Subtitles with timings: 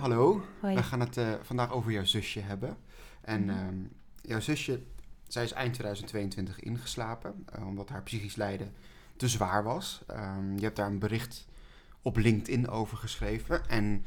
[0.00, 0.42] hallo.
[0.60, 0.74] Hoi.
[0.74, 2.76] We gaan het eh, vandaag over jouw zusje hebben.
[3.20, 3.50] En Mhm.
[3.50, 3.76] ehm,
[4.22, 4.82] jouw zusje,
[5.28, 8.72] zij is eind 2022 ingeslapen, eh, omdat haar psychisch lijden
[9.16, 10.02] te zwaar was.
[10.06, 11.46] Ehm, je hebt daar een bericht
[12.02, 13.68] op LinkedIn over geschreven.
[13.68, 14.04] En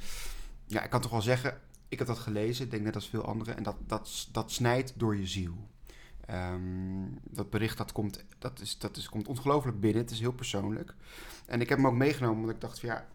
[0.65, 3.25] ja, ik kan toch wel zeggen, ik heb dat gelezen, ik denk net als veel
[3.25, 5.67] anderen, en dat, dat, dat snijdt door je ziel.
[6.25, 6.59] Ehm,
[7.23, 10.95] dat bericht dat komt, dat is, dat is, komt ongelooflijk binnen, het is heel persoonlijk.
[11.45, 13.07] En ik heb hem ook meegenomen, omdat ik dacht van ja,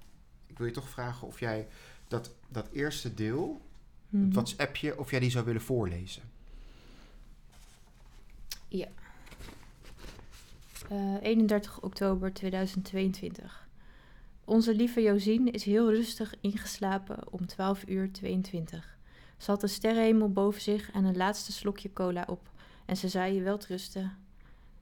[0.47, 1.69] ik wil je toch vragen of jij
[2.09, 3.61] dat, dat eerste deel,
[4.09, 4.25] Mhm.
[4.25, 6.23] het WhatsAppje, of jij die zou willen voorlezen.
[10.89, 13.69] Eh, 31 oktober 2022.
[14.45, 18.97] Onze lieve Josien is heel rustig ingeslapen om 12 uur 22.
[19.37, 22.51] Ze had een sterrenhemel boven zich en een laatste slokje cola op.
[22.85, 24.13] En ze zei je wel rusten.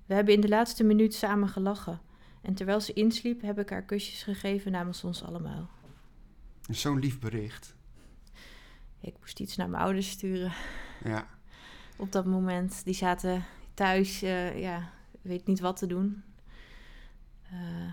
[0.07, 2.01] We hebben in de laatste minuut samen gelachen.
[2.43, 5.69] En terwijl ze insliep, heb ik haar kusjes gegeven namens ons allemaal.
[6.71, 7.75] Zo'n lief bericht.
[9.01, 10.53] Ik moest iets naar mijn ouders sturen
[11.05, 11.27] Ja,
[11.97, 12.85] op dat moment.
[12.85, 14.91] Die zaten thuis, eh, ja,
[15.23, 16.23] weet niet wat te doen.
[17.51, 17.93] Eh,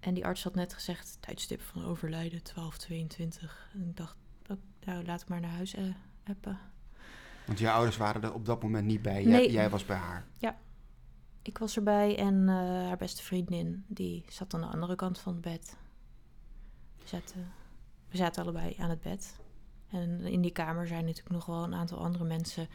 [0.00, 3.70] en die arts had net gezegd, tijdstip van overlijden, 1222.
[3.74, 4.16] En ik dacht,
[4.48, 5.84] oh, nou, laat ik maar naar huis eh,
[6.24, 6.58] appen.
[7.46, 9.22] want je ouders waren er op dat moment niet bij.
[9.22, 9.50] Jij, Nee.
[9.52, 10.26] jij was bij haar.
[11.44, 15.42] Ik was erbij en haar beste vriendin, die zat aan de andere kant van het
[15.42, 15.76] bed.
[17.02, 17.52] We zaten,
[18.08, 19.36] we zaten allebei aan het bed.
[19.88, 22.68] En in die kamer zijn natuurlijk nog wel een aantal andere mensen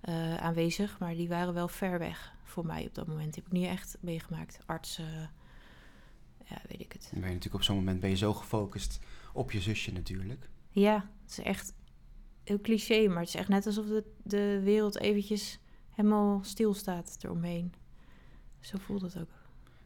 [0.00, 3.34] eh, aanwezig, maar die waren wel ver weg voor mij op dat moment.
[3.34, 4.58] Die heb ik niet echt meegemaakt.
[4.66, 5.30] Artsen,
[6.44, 7.08] ja, weet ik het.
[7.10, 8.98] Dan ben je natuurlijk op zo'n moment ben je zo gefocust
[9.32, 10.48] op je zusje natuurlijk.
[10.70, 11.74] Ja, het is echt
[12.44, 15.58] heel cliché, maar het is echt net alsof de, de wereld eventjes
[15.90, 17.74] helemaal stilstaat eromheen.
[18.60, 19.30] Zo voelt het ook.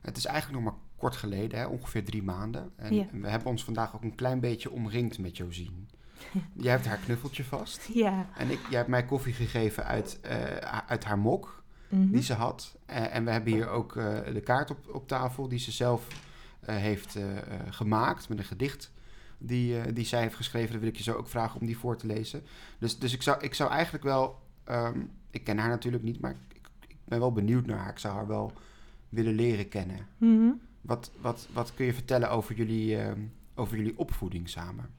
[0.00, 2.70] Het is eigenlijk nog maar kort geleden, hè, ongeveer drie maanden.
[2.76, 3.06] En Ja.
[3.12, 5.88] we hebben ons vandaag ook een klein beetje omringd met Josien.
[6.54, 7.88] jij hebt haar knuffeltje vast.
[7.92, 8.26] Ja.
[8.36, 11.56] En ik, jij hebt mij koffie gegeven uit, eh, uit haar mok.
[11.88, 12.10] Mhm.
[12.10, 12.76] die ze had.
[12.86, 16.06] Eh, en we hebben hier ook eh, de kaart op, op tafel die ze zelf
[16.60, 17.18] heeft
[17.68, 18.92] gemaakt met een gedicht
[19.38, 20.70] die, die zij heeft geschreven.
[20.70, 22.42] Dan wil ik je zo ook vragen om die voor te lezen.
[22.78, 26.30] Dus, dus ik, zou, ik zou eigenlijk wel, ehm, ik ken haar natuurlijk niet, maar
[26.30, 27.90] ik, ik ben wel benieuwd naar haar.
[27.90, 28.52] Ik zou haar wel
[29.08, 30.06] willen leren kennen.
[30.18, 30.50] Mhm.
[30.88, 33.20] Wat, wat, wat kun je vertellen over jullie, ehm,
[33.54, 34.90] over jullie opvoeding samen?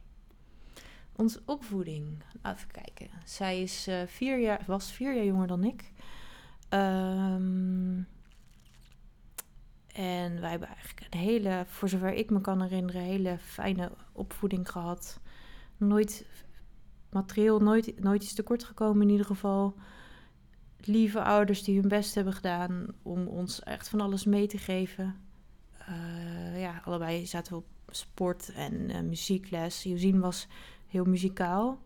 [1.16, 2.24] Onze opvoeding.
[2.44, 3.10] Even kijken.
[3.26, 5.92] Zij is, eh, vier jaar, was vier jaar jonger dan ik.
[6.70, 8.02] Ehm,
[9.94, 14.72] en wij hebben eigenlijk een hele, voor zover ik me kan herinneren, hele fijne opvoeding
[14.72, 15.20] gehad.
[15.78, 16.26] Nooit
[17.10, 19.76] materieel, nooit, nooit iets tekort gekomen in ieder geval.
[20.78, 25.28] Lieve ouders die hun best hebben gedaan om ons echt van alles mee te geven.
[25.90, 29.84] Eh, ja, allebei zaten we op sport en eh, muziekles.
[29.84, 30.48] Josien was
[30.88, 31.82] heel muzikaal.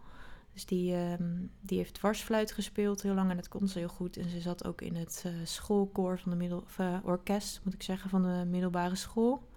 [0.53, 1.31] Dus die, ehm,
[1.61, 4.17] die heeft dwarsfluit gespeeld heel lang en dat kon ze heel goed.
[4.17, 6.63] En ze zat ook in het eh, schoolkoor van de middel,
[7.03, 9.47] orkest, moet ik zeggen, van de middelbare school.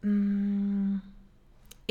[0.00, 1.00] Mm,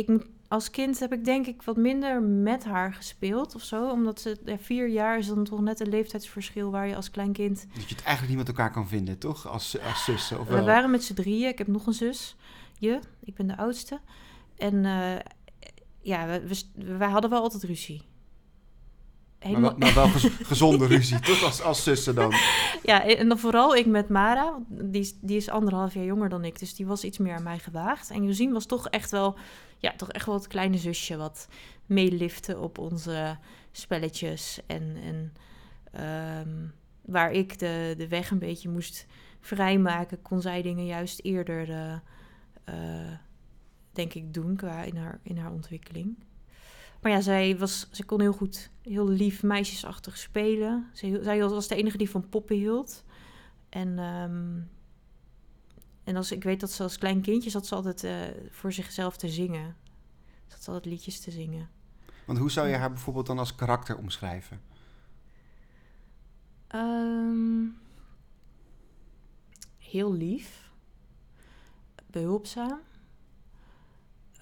[0.08, 3.90] ik, als kind heb ik denk ik wat minder met haar gespeeld of zo.
[3.90, 7.34] Omdat ze ja, vier jaar is dan toch net een leeftijdsverschil waar je als klein
[7.34, 9.48] kind Dat je het eigenlijk niet met elkaar kan vinden, toch?
[9.48, 10.66] Als, als zussen, of we wel?
[10.66, 11.50] waren met z'n drieën.
[11.50, 12.36] Ik heb nog een zus.
[12.80, 14.00] Je, ik ben de oudste.
[14.58, 15.20] En eh,
[16.02, 16.64] ja, we,
[16.98, 18.02] we, hadden wel altijd ruzie.
[19.41, 21.44] Maar Helemaal, wel, maar wel gez- gezonde ruzie, toch?
[21.44, 22.34] Als, als zussen dan.
[22.84, 24.57] ja, en dan vooral ik met Mara.
[24.68, 26.59] Die, is- die is anderhalf jaar jonger dan ik.
[26.59, 28.09] Dus die was iets meer aan mij gewaagd.
[28.09, 29.38] En Josien was toch echt wel...
[29.78, 31.47] Ja, toch echt wel het kleine zusje wat
[31.85, 33.38] meelifte op onze
[33.72, 34.59] spelletjes.
[34.68, 35.34] En, en
[35.91, 36.68] ehm,
[37.02, 39.06] waar ik de, de weg een beetje moest
[39.40, 40.22] vrijmaken...
[40.22, 41.94] kon zij dingen juist eerder, eh,
[42.63, 43.12] eh,
[43.91, 46.16] denk ik, doen qua in haar, in haar ontwikkeling.
[47.02, 50.90] Maar ja, zij, was, zij kon heel goed, heel lief meisjesachtig spelen.
[50.94, 53.03] Zij, zij was de enige die van poppen hield.
[53.70, 54.59] En, ehm,
[56.03, 58.14] en als, ik weet dat ze als klein kindje zat ze altijd eh,
[58.50, 59.76] voor zichzelf te zingen.
[60.48, 61.70] Zat ze altijd liedjes te zingen.
[62.26, 64.62] Want hoe zou je haar bijvoorbeeld dan als karakter omschrijven?
[66.68, 67.66] Ehm,
[69.78, 70.72] heel lief.
[72.06, 72.80] Behulpzaam.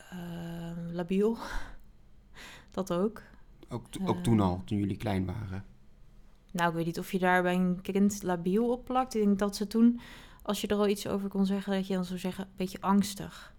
[0.09, 1.37] Ehm, labiel.
[2.71, 3.21] Dat ook.
[3.69, 4.21] Ook, ook Eh.
[4.21, 5.65] toen al, toen jullie klein waren.
[6.51, 9.15] Nou, ik weet niet of je daar bij een kind labiel op plakt.
[9.15, 9.99] Ik denk dat ze toen,
[10.41, 12.81] als je er al iets over kon zeggen, dat je dan zou zeggen, een beetje
[12.81, 13.53] angstig.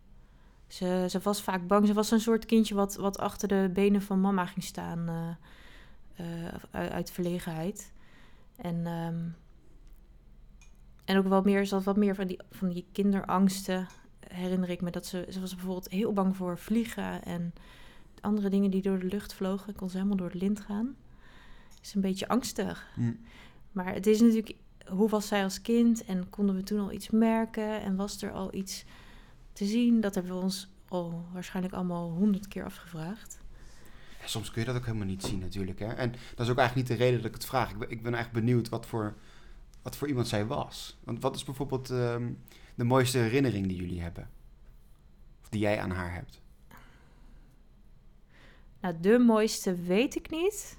[0.67, 1.87] Ze, ze was vaak bang.
[1.87, 6.47] Ze was een soort kindje wat, wat achter de benen van mama ging staan eh,
[6.47, 7.93] eh, uit, verlegenheid.
[8.57, 9.29] En, ehm,
[11.05, 13.87] en ook wel meer, had wat meer van die, van die kinderangsten.
[14.29, 17.53] Herinner ik me dat ze, ze was bijvoorbeeld heel bang voor vliegen en
[18.21, 19.69] andere dingen die door de lucht vlogen.
[19.69, 20.97] Ik kon ze helemaal door de lint gaan.
[21.83, 22.89] is een beetje angstig.
[22.95, 23.13] Hm.
[23.73, 24.55] Maar het is natuurlijk,
[24.87, 28.33] hoe was zij als kind en konden we toen al iets merken en was er
[28.33, 28.85] al iets
[29.53, 30.01] te zien?
[30.01, 33.41] Dat hebben we ons al waarschijnlijk allemaal honderd keer afgevraagd.
[34.21, 35.79] Ja, soms kun je dat ook helemaal niet zien natuurlijk.
[35.79, 35.87] Hè?
[35.87, 37.71] En dat is ook eigenlijk niet de reden dat ik het vraag.
[37.71, 39.15] Ik ben, ik ben echt benieuwd wat voor,
[39.83, 40.99] wat voor iemand zij was.
[41.05, 42.33] Want wat is bijvoorbeeld ehm,
[42.75, 44.31] de mooiste herinnering die jullie hebben?
[45.43, 46.41] Of die jij aan haar hebt?
[48.81, 50.79] Nou, de mooiste weet ik niet.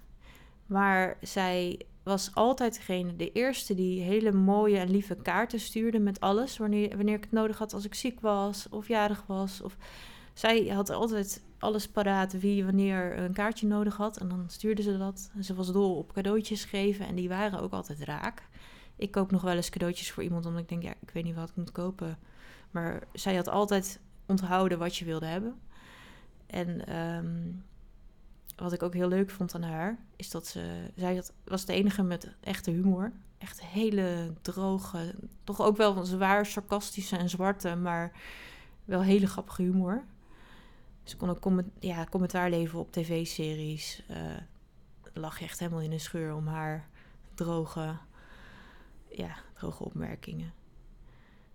[0.65, 6.19] Maar zij was altijd degene, de eerste die hele mooie en lieve kaarten stuurde met
[6.19, 6.57] alles.
[6.57, 9.61] Wanneer, wanneer ik het nodig had als ik ziek was of jarig was.
[9.61, 9.77] Of,
[10.33, 14.17] zij had altijd alles paraat wie wanneer een kaartje nodig had.
[14.17, 15.31] En dan stuurde ze dat.
[15.35, 18.47] En ze was dol op cadeautjes geven en die waren ook altijd raak.
[18.95, 21.35] Ik koop nog wel eens cadeautjes voor iemand omdat ik denk, ja, ik weet niet
[21.35, 22.17] wat ik moet kopen.
[22.71, 25.59] Maar zij had altijd onthouden wat je wilde hebben.
[26.45, 27.51] En ehm,
[28.55, 31.73] wat ik ook heel leuk vond aan haar, is dat ze, zij had, was de
[31.73, 33.11] enige met echte humor.
[33.37, 38.11] Echt hele droge, toch ook wel zwaar sarcastische en zwarte, maar
[38.85, 40.03] wel hele grappige humor.
[41.03, 44.03] Ze kon ook comment, ja, commentaar leveren op tv-series.
[44.11, 44.17] Uh,
[45.13, 46.87] lag je echt helemaal in een scheur om haar
[47.33, 47.95] droge,
[49.09, 50.53] ja, droge opmerkingen.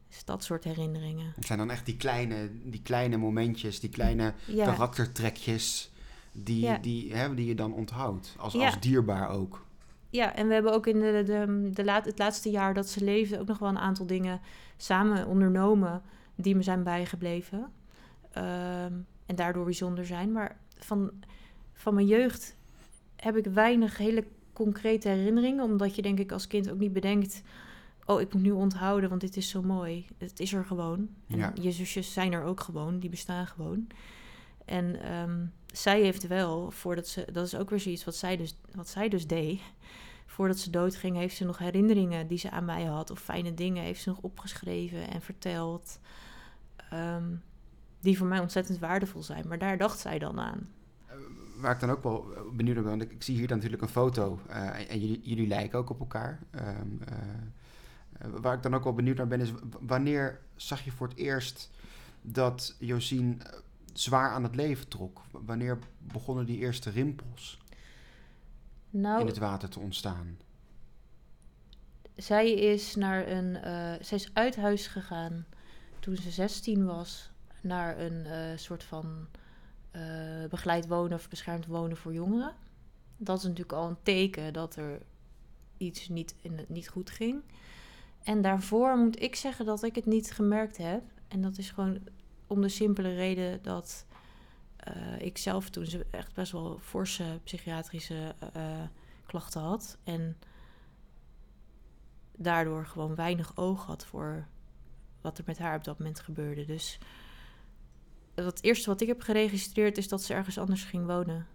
[0.09, 1.33] Dus dat soort herinneringen.
[1.35, 4.65] Het zijn dan echt die kleine, die kleine momentjes, die kleine Ja.
[4.65, 5.91] karaktertrekjes
[6.43, 6.79] die, Ja.
[6.79, 8.35] die, hè, die je dan onthoudt.
[8.39, 8.67] Als, Ja.
[8.67, 9.65] als dierbaar ook.
[10.11, 13.05] Ja, en we hebben ook in de, de, de laat, het laatste jaar dat ze
[13.05, 14.41] leefde ook nog wel een aantal dingen
[14.77, 16.03] samen ondernomen
[16.35, 17.73] die me zijn bijgebleven.
[18.33, 18.93] Ehm,
[19.27, 20.33] en daardoor bijzonder zijn.
[20.33, 21.11] Maar van,
[21.73, 22.57] van mijn jeugd
[23.17, 25.65] heb ik weinig hele concrete herinneringen.
[25.65, 27.43] Omdat je denk ik als kind ook niet bedenkt...
[28.05, 30.07] oh, ik moet nu onthouden, want dit is zo mooi.
[30.19, 31.09] Het is er gewoon.
[31.29, 31.53] En Ja.
[31.61, 32.99] je zusjes zijn er ook gewoon.
[32.99, 33.87] Die bestaan gewoon.
[34.65, 37.27] En ehm, zij heeft wel, voordat ze...
[37.33, 39.61] Dat is ook weer zoiets wat zij dus, wat zij dus deed.
[40.27, 43.11] Voordat ze doodging, heeft ze nog herinneringen die ze aan mij had.
[43.11, 46.01] Of fijne dingen heeft ze nog opgeschreven en verteld.
[46.91, 47.35] ehm,
[48.01, 49.49] die voor mij ontzettend waardevol zijn.
[49.49, 50.69] Maar daar dacht zij dan aan.
[51.57, 53.89] Waar ik dan ook wel benieuwd naar ben, want ik, zie hier dan natuurlijk een
[53.89, 56.39] foto eh, en, jullie, jullie lijken ook op elkaar.
[56.51, 56.67] Ehm,
[57.05, 57.17] eh,
[58.19, 61.17] eh, waar ik dan ook wel benieuwd naar ben, is wanneer zag je voor het
[61.17, 61.71] eerst
[62.23, 63.59] dat Josien eh,
[64.01, 65.23] zwaar aan het leven trok?
[65.31, 67.59] Wanneer begonnen die eerste rimpels
[68.91, 70.39] Nou, in het water te ontstaan?
[72.17, 73.57] zij is naar een.
[73.57, 75.45] eh, zij is uit huis gegaan
[76.01, 77.31] toen ze 16 was.
[77.61, 79.27] Naar een eh, soort van
[79.91, 80.03] eh,
[80.51, 82.55] begeleid wonen of beschermd wonen voor jongeren.
[83.17, 85.03] Dat is natuurlijk al een teken dat er
[85.77, 87.43] iets niet, in niet goed ging.
[88.23, 91.03] En daarvoor moet ik zeggen dat ik het niet gemerkt heb.
[91.29, 91.99] En dat is gewoon
[92.47, 94.07] om de simpele reden dat
[94.77, 98.83] eh, ik zelf toen ze echt best wel forse psychiatrische eh,
[99.27, 99.99] klachten had.
[100.05, 100.37] En
[102.37, 104.47] daardoor gewoon weinig oog had voor
[105.21, 106.65] wat er met haar op dat moment gebeurde.
[106.65, 106.99] Dus
[108.35, 111.47] het eerste wat ik heb geregistreerd is dat ze ergens anders ging wonen.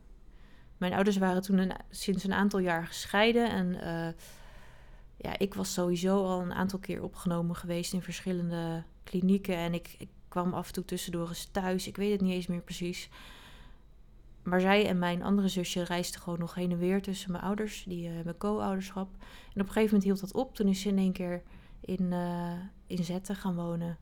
[0.77, 3.49] Mijn ouders waren toen sinds een aantal jaar gescheiden.
[3.49, 4.13] En eh,
[5.17, 9.55] ja, ik was sowieso al een aantal keer opgenomen geweest in verschillende klinieken.
[9.55, 11.87] En ik kwam af en toe tussendoor eens thuis.
[11.87, 13.09] Ik weet het niet eens meer precies.
[14.43, 17.83] Maar zij en mijn andere zusje reisden gewoon nog heen en weer tussen mijn ouders.
[17.87, 19.09] Die eh, hebben co-ouderschap.
[19.53, 20.55] En op een gegeven moment hield dat op.
[20.55, 21.41] Toen is ze in één keer
[21.79, 22.53] in, eh,
[22.87, 23.97] in Zetten gaan wonen.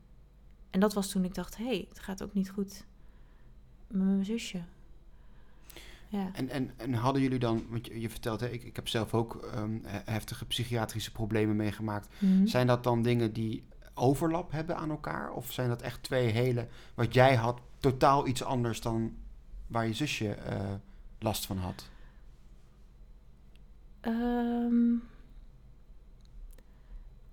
[0.70, 2.86] En dat was toen ik dacht, hé, hey, het gaat ook niet goed
[3.88, 4.62] met mijn zusje.
[6.08, 6.30] Ja.
[6.34, 9.14] En, en, en hadden jullie dan, want je, je vertelt, hè, ik, ik heb zelf
[9.14, 12.08] ook ehm, he- heftige psychiatrische problemen meegemaakt.
[12.20, 12.46] Mhm.
[12.46, 13.64] Zijn dat dan dingen die
[14.00, 15.32] overlap hebben aan elkaar?
[15.32, 19.16] Of zijn dat echt twee hele, wat jij had, totaal iets anders dan
[19.68, 20.74] waar je zusje eh,
[21.20, 21.90] last van had?
[24.02, 24.90] Ehm,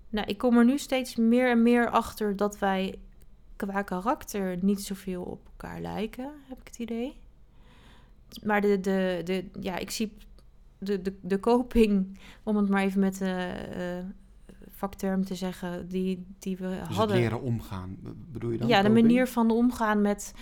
[0.09, 2.99] nou, ik kom er nu steeds meer en meer achter dat wij
[3.55, 7.17] qua karakter niet zoveel op elkaar lijken, heb ik het idee.
[8.43, 10.17] Maar de, de, de, ja, ik zie
[10.77, 13.35] de, de, de coping, om het maar even met de
[13.71, 14.05] eh,
[14.77, 17.15] vakterm te zeggen, die, die we Dus hadden.
[17.15, 18.67] het leren omgaan, be- bedoel je dan?
[18.67, 20.33] Ja, de manier van omgaan met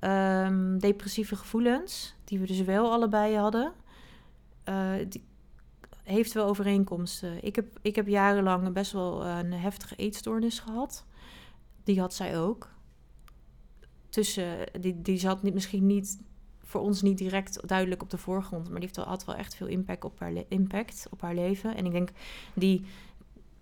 [0.00, 3.72] ehm, depressieve gevoelens, die we dus wel allebei hadden,
[4.64, 5.22] eh, die
[6.02, 7.44] heeft wel overeenkomsten.
[7.44, 11.04] Ik heb, ik heb jarenlang best wel een heftige eetstoornis gehad.
[11.84, 12.68] Die had zij ook.
[14.08, 16.18] Tussen, die, die zat niet, misschien niet
[16.62, 19.54] voor ons niet direct duidelijk op de voorgrond, maar die heeft wel, had wel echt
[19.54, 21.76] veel impact op haar, impact op haar leven.
[21.76, 22.08] En ik denk
[22.54, 22.84] die,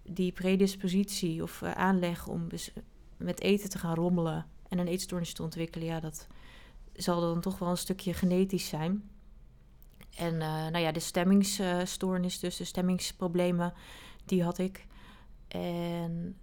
[0.02, 2.72] die predispositie of eh, aanleg om dus
[3.16, 6.26] met eten te gaan rommelen en een eetstoornis te ontwikkelen, ja, dat,
[6.92, 9.10] zal dan toch wel een stukje genetisch zijn.
[10.16, 13.72] En eh, nou ja, de stemmingsstoornis, dus de stemmingsproblemen,
[14.24, 14.86] die had ik.
[15.48, 16.36] En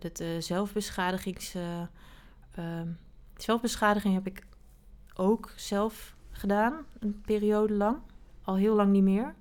[0.00, 1.54] de zelfbeschadigings...
[2.54, 2.86] Ehm,
[3.36, 4.46] zelfbeschadiging heb ik
[5.14, 7.98] ook zelf gedaan, een periode lang.
[8.42, 9.34] Al heel lang niet meer.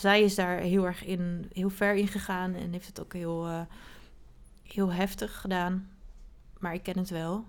[0.00, 3.48] Zij is daar heel erg in, heel ver in gegaan en heeft het ook heel,
[3.48, 3.60] uh,
[4.62, 5.88] heel heftig gedaan.
[6.58, 7.44] Maar ik ken het wel.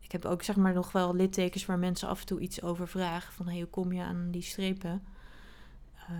[0.00, 2.88] Ik heb ook zeg maar nog wel littekens waar mensen af en toe iets over
[2.88, 3.32] vragen.
[3.32, 5.02] Van hey, hoe kom je aan die strepen?
[6.10, 6.16] Uh,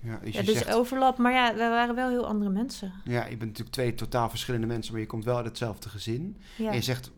[0.00, 2.92] ja, dus, ja, dus zegt, overlap, maar ja, we waren wel heel andere mensen.
[3.04, 6.36] Ja, je bent natuurlijk twee totaal verschillende mensen, maar je komt wel uit hetzelfde gezin.
[6.56, 6.68] Ja.
[6.68, 7.10] En je zegt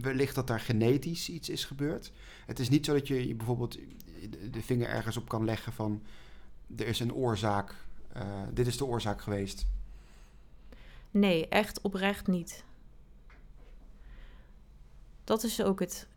[0.00, 2.12] wellicht dat daar genetisch iets is gebeurd.
[2.46, 3.78] Het is niet zo dat je, je bijvoorbeeld
[4.50, 6.02] de vinger ergens op kan leggen van
[6.76, 7.74] er is een oorzaak,
[8.16, 9.66] uh, dit is de oorzaak geweest.
[11.10, 12.64] Nee, echt oprecht niet.
[15.24, 16.08] Dat is ook het.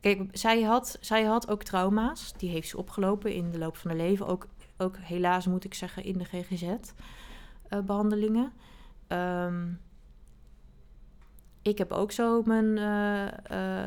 [0.00, 2.32] Kijk, zij had, zij had ook trauma's.
[2.36, 4.26] Die heeft ze opgelopen in de loop van haar leven.
[4.26, 4.46] Ook,
[4.76, 8.52] ook helaas moet ik zeggen in de GGZ-behandelingen.
[9.06, 9.66] Eh, ehm,
[11.62, 13.28] ik heb ook zo mijn uh,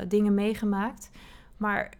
[0.07, 1.09] dingen meegemaakt.
[1.57, 1.93] Maar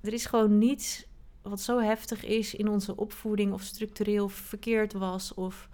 [0.00, 1.06] er is gewoon niets
[1.42, 5.68] wat zo heftig is in onze opvoeding of structureel verkeerd was of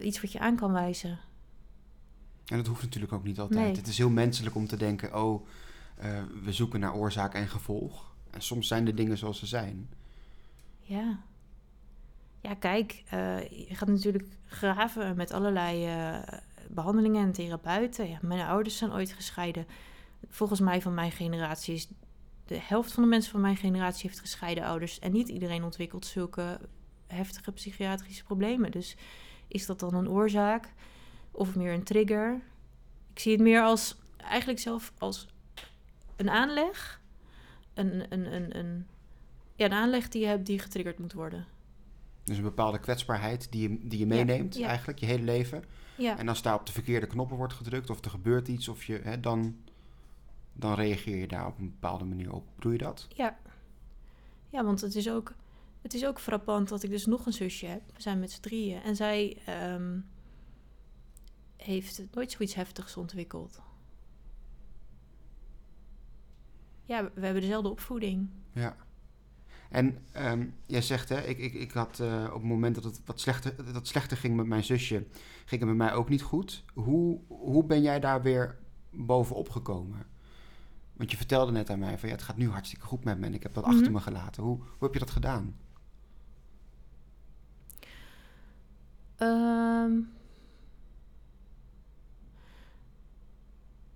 [0.00, 1.18] iets wat je aan kan wijzen.
[2.46, 3.76] En dat hoeft natuurlijk ook niet altijd.
[3.76, 5.46] Het is heel menselijk om te denken: oh,
[6.04, 8.14] uh, we zoeken naar oorzaak en gevolg.
[8.30, 9.88] En soms zijn de dingen zoals ze zijn.
[10.80, 11.20] Ja.
[12.40, 16.38] Ja, kijk, uh, je gaat natuurlijk graven met allerlei uh,
[16.68, 18.08] behandelingen en therapeuten.
[18.08, 19.66] Ja, mijn ouders zijn ooit gescheiden.
[20.28, 21.88] Volgens mij van mijn generatie is
[22.50, 24.98] de helft van de mensen van mijn generatie heeft gescheiden ouders.
[24.98, 26.60] En niet iedereen ontwikkelt zulke
[27.06, 28.70] heftige psychiatrische problemen.
[28.70, 28.96] Dus
[29.48, 30.72] is dat dan een oorzaak
[31.30, 32.40] of meer een trigger?
[33.12, 35.26] Ik zie het meer als eigenlijk zelf als
[36.16, 37.00] een aanleg.
[37.74, 38.86] Een, een, een, een,
[39.54, 41.46] ja, een aanleg die je hebt die getriggerd moet worden.
[42.24, 45.64] Dus een bepaalde kwetsbaarheid die je, die je meeneemt eigenlijk je hele leven.
[45.96, 46.18] Ja.
[46.18, 49.00] En als daar op de verkeerde knoppen wordt gedrukt of er gebeurt iets of je,
[49.02, 49.56] hè, dan,
[50.52, 52.46] dan reageer je daar op een bepaalde manier op.
[52.58, 53.06] Doe je dat?
[53.08, 53.38] Ja.
[54.48, 55.34] Ja, want het is ook,
[55.82, 57.82] het is ook frappant dat ik dus nog een zusje heb.
[57.94, 58.82] We zijn met z'n drieën.
[58.82, 59.36] En zij
[59.72, 60.06] um,
[61.56, 63.60] heeft nooit zoiets heftigs ontwikkeld.
[66.84, 68.28] Ja, we hebben dezelfde opvoeding.
[68.52, 68.76] Ja.
[69.70, 73.00] En um, jij zegt, hè, ik, ik, ik had uh, op het moment dat het
[73.04, 75.06] wat slechter, dat slechter ging met mijn zusje,
[75.44, 76.64] ging het met mij ook niet goed.
[76.74, 78.58] Hoe, hoe ben jij daar weer
[78.90, 80.06] bovenop gekomen?
[81.00, 83.26] Want je vertelde net aan mij van ja, het gaat nu hartstikke goed met me
[83.26, 83.92] en ik heb dat achter mhm.
[83.92, 84.42] me gelaten.
[84.42, 85.56] Hoe, hoe heb je dat gedaan?
[89.18, 90.12] Um,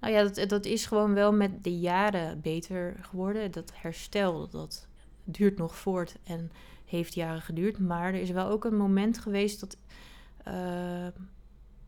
[0.01, 3.51] nou ja, dat, dat is gewoon wel met de jaren beter geworden.
[3.51, 4.87] Dat herstel, dat
[5.25, 6.51] duurt nog voort en
[6.85, 7.79] heeft jaren geduurd.
[7.79, 9.77] Maar er is wel ook een moment geweest dat.
[10.49, 11.07] Uh,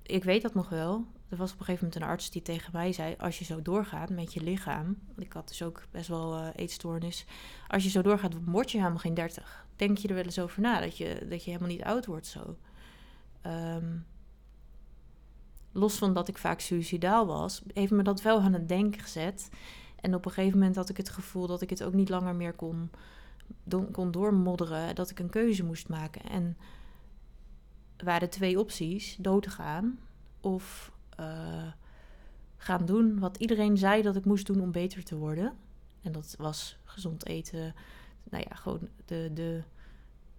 [0.03, 1.07] ik weet dat nog wel.
[1.29, 3.63] Er was op een gegeven moment een arts die tegen mij zei: Als je zo
[3.63, 4.99] doorgaat met je lichaam.
[5.17, 7.25] Ik had dus ook best wel uh, eetstoornis.
[7.69, 9.67] Als je zo doorgaat, word je helemaal geen 30.
[9.77, 12.27] Denk je er wel eens over na dat je, dat je helemaal niet oud wordt
[12.27, 12.57] zo?
[13.47, 14.07] Um,
[15.73, 19.49] los van dat ik vaak suicidaal was, heeft me dat wel aan het denken gezet.
[20.01, 22.35] En op een gegeven moment had ik het gevoel dat ik het ook niet langer
[22.35, 22.91] meer kon,
[23.93, 24.95] kon doormodderen.
[24.95, 26.23] Dat ik een keuze moest maken.
[26.23, 26.57] En
[28.05, 29.99] waren twee opties: dood te gaan
[30.41, 31.73] of uh,
[32.57, 35.53] gaan doen wat iedereen zei dat ik moest doen om beter te worden.
[36.03, 37.75] En dat was gezond eten.
[38.31, 39.63] Nou ja, gewoon de, de,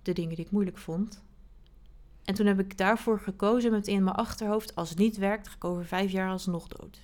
[0.02, 1.24] de dingen die ik moeilijk vond.
[2.24, 4.76] En toen heb ik daarvoor gekozen met in mijn achterhoofd...
[4.76, 7.00] als het niet werkt, ga ik over vijf jaar alsnog dood.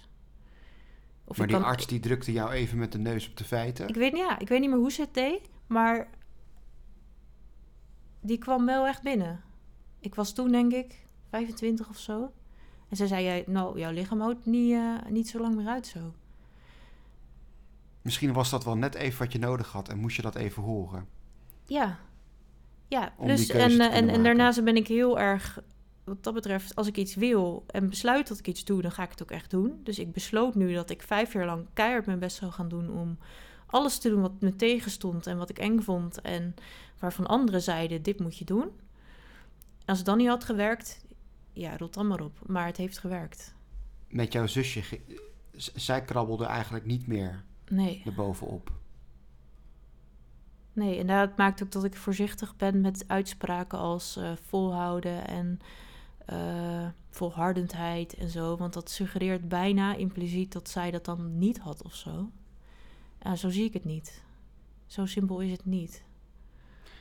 [1.26, 3.88] Of maar die arts die drukte jou even met de neus op de feiten?
[3.88, 6.10] Ik weet, niet, ja, ik weet niet meer hoe ze het deed, maar...
[8.22, 9.44] die kwam wel echt binnen.
[10.00, 12.32] Ik was toen, denk ik, 25 of zo.
[12.94, 16.14] En ze zei, nou, jouw lichaam houdt niet, uh, niet zo lang meer uit zo.
[18.02, 20.64] Misschien was dat wel net even wat je nodig had en moest je dat even
[20.64, 21.08] horen.
[21.66, 22.00] Ja,
[22.88, 25.62] ja, dus en, eh, en, en daarnaast ben ik heel erg,
[26.04, 29.04] wat dat betreft, als ik iets wil en besluit dat ik iets doe, dan ga
[29.04, 29.80] ik het ook echt doen.
[29.84, 32.92] Dus ik besloot nu dat ik vijf jaar lang keihard mijn best zou gaan doen
[32.92, 33.18] om
[33.66, 36.56] alles te doen wat me tegenstond en wat ik eng vond en
[37.00, 38.70] waarvan anderen zeiden, dit moet je doen.
[39.86, 41.03] Als het dan niet had gewerkt,
[41.54, 42.40] ja, rot dan maar op.
[42.46, 43.56] Maar het heeft gewerkt.
[44.08, 44.84] Met jouw zusje,
[45.76, 48.02] zij krabbelde eigenlijk niet meer nee.
[48.06, 48.72] erbovenop.
[50.74, 55.60] Nee, en dat maakt ook dat ik voorzichtig ben met uitspraken als uh, volhouden en
[56.26, 58.58] eh, volhardendheid en zo.
[58.58, 62.32] Want dat suggereert bijna impliciet dat zij dat dan niet had of zo.
[63.18, 64.24] En zo zie ik het niet.
[64.86, 66.04] Zo simpel is het niet.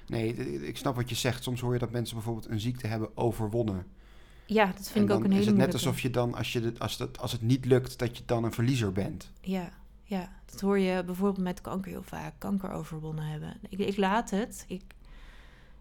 [0.07, 0.35] Nee,
[0.67, 1.43] ik snap wat je zegt.
[1.43, 3.87] Soms hoor je dat mensen bijvoorbeeld een ziekte hebben overwonnen.
[4.53, 6.61] Ja, dat vind ik ook een hele is het net alsof je dan, als, je
[6.61, 9.31] de, als, het, als het niet lukt, dat je dan een verliezer bent.
[9.41, 9.69] Ja,
[10.05, 12.35] ja, dat hoor je bijvoorbeeld met kanker heel vaak.
[12.39, 13.57] Kanker overwonnen hebben.
[13.69, 14.65] Ik, ik laat het.
[14.69, 14.83] Ik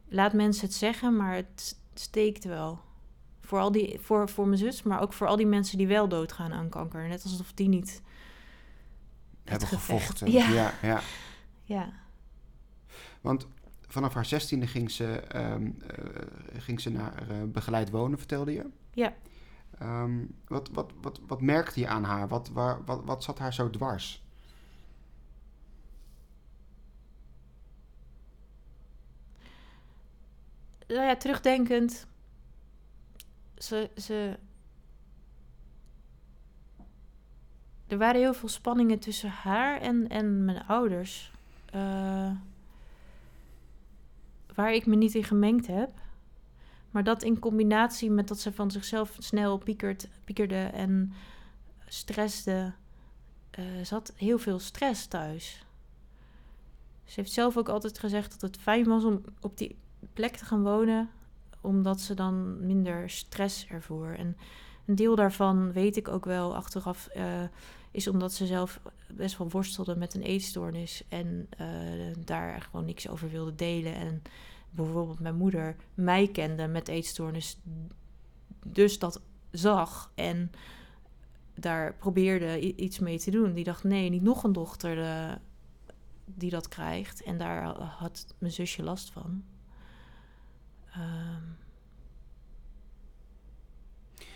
[0.07, 2.79] laat mensen het zeggen, maar het steekt wel.
[3.41, 6.07] Voor, al die, voor, voor mijn zus, maar ook voor al die mensen die wel
[6.07, 7.07] doodgaan aan kanker.
[7.07, 8.01] Net alsof die niet
[9.43, 10.31] Hebben gevecht- gevochten.
[10.31, 10.49] Ja.
[10.49, 11.01] ja, ja.
[11.63, 11.93] Ja,
[13.21, 13.47] Want
[13.91, 18.65] vanaf haar zestiende ging ze, ehm, eh, ging ze naar eh, begeleid wonen, vertelde je.
[18.93, 19.13] Ja.
[19.79, 22.27] Ehm, wat, wat, wat, wat merkte je aan haar?
[22.27, 24.24] Wat, waar, wat, wat zat haar zo dwars?
[30.88, 32.07] nou ja, terugdenkend.
[33.57, 34.38] Ze, ze.
[37.88, 41.31] Er waren heel veel spanningen tussen haar en, en mijn ouders.
[41.71, 42.31] eh,
[44.55, 45.91] waar ik me niet in gemengd heb.
[46.91, 51.13] Maar dat in combinatie met dat ze van zichzelf snel piekert, piekerde en
[51.88, 52.74] stressde.
[53.51, 55.65] eh zat heel veel stress thuis.
[57.03, 59.75] Ze heeft zelf ook altijd gezegd dat het fijn was om op die
[60.13, 61.10] plek te gaan wonen,
[61.62, 64.08] omdat ze dan minder stress ervoor.
[64.08, 64.38] En
[64.86, 67.43] een deel daarvan weet ik ook wel achteraf, eh,
[67.91, 68.81] is omdat ze zelf
[69.13, 71.67] best wel worstelde met een eetstoornis en eh,
[72.25, 73.95] daar gewoon niks over wilde delen.
[73.95, 74.21] En
[74.69, 77.57] bijvoorbeeld mijn moeder mij kende met eetstoornis,
[78.65, 79.21] dus dat
[79.51, 80.51] zag en
[81.53, 83.53] daar probeerde iets mee te doen.
[83.53, 85.36] Die dacht, nee, niet nog een dochter eh,
[86.25, 87.24] die dat krijgt.
[87.24, 89.43] En daar had mijn zusje last van.
[90.91, 91.43] Ehm,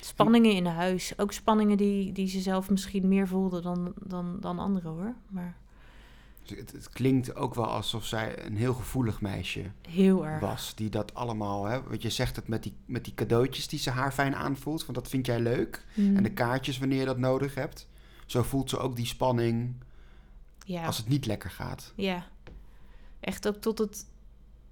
[0.06, 1.18] spanningen in huis.
[1.18, 5.14] Ook spanningen die, die ze zelf misschien meer voelde dan, dan, dan anderen hoor.
[5.28, 5.56] Maar
[6.44, 10.40] Dus het, het klinkt ook wel alsof zij een heel gevoelig meisje heel erg.
[10.40, 10.72] was.
[10.74, 13.90] Die dat allemaal, hè, want je zegt het met die, met die cadeautjes die ze
[13.90, 14.80] haar fijn aanvoelt.
[14.86, 15.84] Want dat vind jij leuk.
[15.94, 17.88] Mm, En de kaartjes wanneer je dat nodig hebt.
[18.26, 19.74] Zo voelt ze ook die spanning
[20.64, 21.92] ja, als het niet lekker gaat.
[21.96, 22.26] ja.
[23.20, 24.06] Echt ook tot het,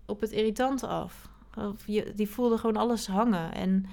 [0.06, 1.28] op het irritante af.
[1.56, 3.54] Of je, die voelde gewoon alles hangen.
[3.54, 3.86] En,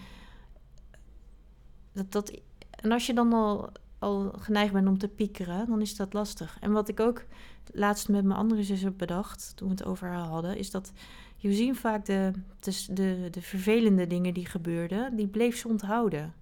[1.93, 2.31] dat, dat,
[2.69, 6.57] en als je dan al, al geneigd bent om te piekeren, dan is dat lastig.
[6.59, 7.25] En wat ik ook
[7.73, 10.91] laatst met mijn andere zus heb bedacht, toen we het over haar hadden, is dat
[11.37, 16.33] je zien vaak de, de, de, de vervelende dingen die gebeurden, die bleef ze onthouden.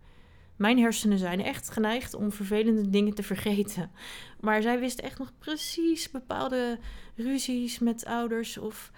[0.55, 3.91] Mijn hersenen zijn echt geneigd om vervelende dingen te vergeten.
[4.39, 6.79] Maar zij wist echt nog precies bepaalde
[7.15, 8.91] ruzies met ouders of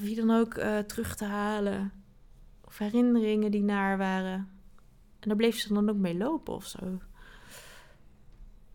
[0.00, 1.92] wie dan ook eh, terug te halen.
[2.64, 4.51] Of herinneringen die naar waren.
[5.22, 6.78] En daar bleef ze dan ook mee lopen of zo.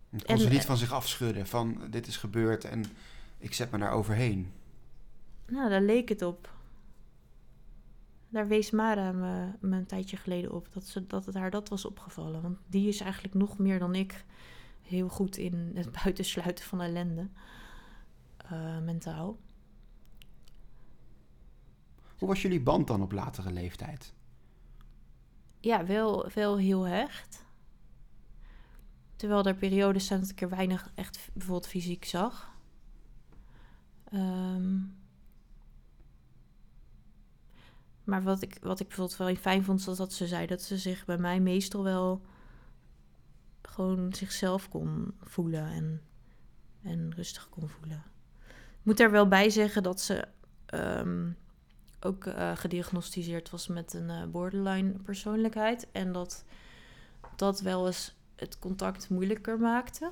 [0.09, 2.85] Het kon En- ze niet van zich afschudden van dit is gebeurd en
[3.37, 4.51] ik zet me daar overheen.
[5.47, 6.55] Nou, daar leek het op.
[8.29, 10.67] Daar wees Mara me, me een tijdje geleden op.
[10.73, 12.41] Dat, ze, dat het haar dat was opgevallen.
[12.41, 14.25] Want die is eigenlijk nog meer dan ik
[14.81, 17.27] heel goed in het buitensluiten van ellende.
[18.37, 19.37] eh, mentaal.
[22.17, 24.13] Hoe was jullie band dan op latere leeftijd?
[25.59, 27.45] Ja, wel, wel heel hecht.
[29.15, 32.55] Terwijl er periodes zijn dat ik er weinig echt bijvoorbeeld fysiek zag.
[34.03, 34.77] Ehm,
[38.03, 40.77] maar wat ik, wat ik bijvoorbeeld wel fijn vond, was dat ze zei dat ze
[40.77, 42.21] zich bij mij meestal wel
[43.61, 46.01] gewoon zichzelf kon voelen en,
[46.81, 48.03] en rustig kon voelen.
[48.47, 50.27] Ik moet daar wel bij zeggen dat ze
[50.65, 51.31] ehm,
[52.01, 55.87] ook eh, gediagnosticeerd was met een eh, borderline persoonlijkheid.
[55.91, 56.43] En dat
[57.35, 60.11] dat wel eens het contact moeilijker maakte.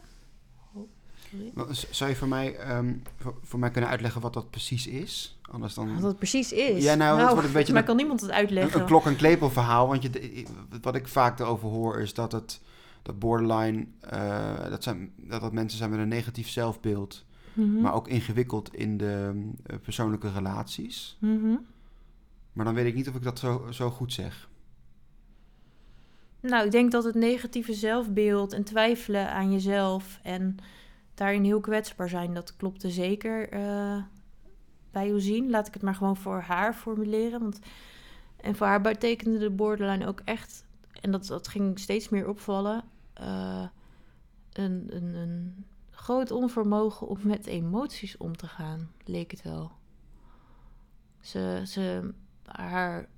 [0.73, 0.89] Oh,
[1.29, 1.75] sorry.
[1.89, 5.37] Zou je voor mij, ehm, voor, voor mij kunnen uitleggen wat dat precies is?
[5.51, 6.83] Anders dan Wat dat precies is.
[6.83, 8.79] Ja, nou, het wordt een beetje een- kan niemand het uitleggen.
[8.79, 9.87] een klok- en klepel verhaal.
[9.87, 10.45] Want je,
[10.81, 12.61] wat ik vaak erover hoor is dat het
[13.01, 17.25] dat borderline, eh, dat, zijn, dat dat mensen zijn met een negatief zelfbeeld.
[17.53, 17.81] Mhm.
[17.81, 19.45] Maar ook ingewikkeld in de
[19.81, 21.17] persoonlijke relaties.
[21.19, 21.55] Mhm.
[22.55, 24.49] Maar dan weet ik niet of ik dat zo, zo goed zeg.
[26.39, 30.57] Nou, ik denk dat het negatieve zelfbeeld en twijfelen aan jezelf en
[31.13, 34.03] daarin heel kwetsbaar zijn, dat klopte zeker eh,
[34.91, 35.49] bij Josien.
[35.49, 37.39] Laat ik het maar gewoon voor haar formuleren.
[37.39, 37.59] Want,
[38.35, 40.65] en voor haar betekende de borderline ook echt,
[41.01, 43.67] en dat, dat ging steeds meer opvallen, eh,
[44.53, 49.71] een, een, een groot onvermogen om met emoties om te gaan, leek het wel.
[51.21, 52.13] Ze, ze,
[52.45, 53.09] haar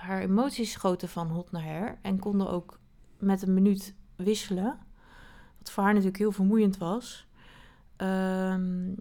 [0.00, 1.98] haar emoties schoten van hot naar her.
[2.02, 2.80] En konden ook
[3.18, 4.78] met een minuut wisselen.
[5.58, 7.26] Wat voor haar natuurlijk heel vermoeiend was.
[7.96, 8.94] Ehm,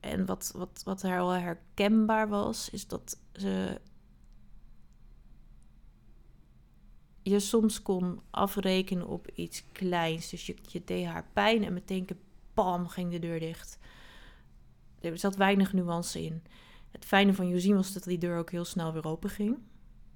[0.00, 3.80] en wat, wat, wat haar wel herkenbaar was, is dat ze
[7.22, 10.30] je soms kon afrekenen op iets kleins.
[10.30, 12.08] Dus je, je deed haar pijn en meteen
[12.54, 13.78] bam ging de deur dicht.
[15.00, 16.42] Er zat weinig nuance in.
[16.96, 19.58] Het fijne van Josien was dat die deur ook heel snel weer open ging.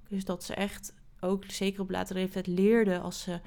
[0.07, 3.39] Dus dat ze echt ook zeker op latere leeftijd leerde als ze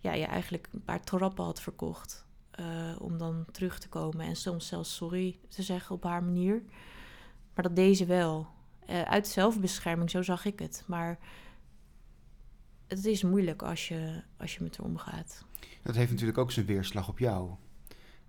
[0.00, 2.26] ja, je eigenlijk een paar trappen had verkocht.
[2.60, 6.62] Uh, om dan terug te komen en soms zelfs sorry te zeggen op haar manier.
[7.54, 8.46] Maar dat deze wel.
[8.90, 10.84] Uh, uit zelfbescherming, zo zag ik het.
[10.86, 11.18] Maar
[12.86, 15.44] het is moeilijk als je, als je met haar omgaat.
[15.82, 17.50] Dat heeft natuurlijk ook zijn weerslag op jou.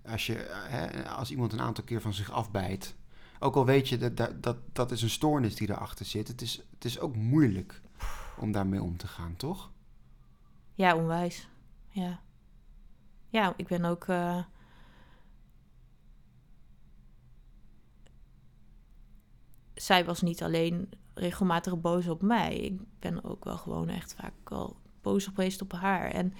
[0.04, 0.34] Als, je,
[0.68, 2.96] hè, als iemand een aantal keer van zich afbijt.
[3.38, 6.28] Ook al weet je dat dat, dat, is een stoornis die erachter zit.
[6.28, 7.80] Het is, het is ook moeilijk
[8.38, 9.70] om daarmee om te gaan, toch?
[10.74, 11.48] Ja, onwijs.
[11.88, 12.20] Ja.
[13.28, 14.06] Ja, ik ben ook.
[14.06, 14.38] Uh...
[19.74, 22.56] Zij was niet alleen regelmatig boos op mij.
[22.56, 26.10] Ik ben ook wel gewoon echt vaak al boos geweest op haar.
[26.10, 26.34] En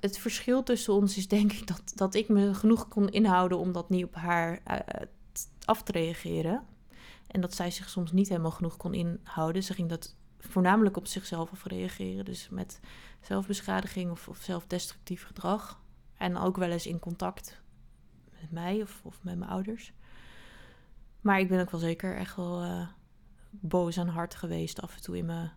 [0.00, 3.72] het verschil tussen ons is denk ik dat, dat ik me genoeg kon inhouden om
[3.72, 4.78] dat niet op haar uh,
[5.64, 6.66] af te reageren.
[7.26, 9.62] En dat zij zich soms niet helemaal genoeg kon inhouden.
[9.62, 12.24] Ze ging dat voornamelijk op zichzelf afreageren.
[12.24, 12.80] Dus met
[13.20, 15.80] zelfbeschadiging of, zelfdestructief gedrag.
[16.16, 17.60] En ook wel eens in contact
[18.40, 19.92] met mij of, of met mijn ouders.
[21.20, 22.88] Maar ik ben ook wel zeker echt wel uh,
[23.50, 25.52] boos aan hart geweest af en toe in mijn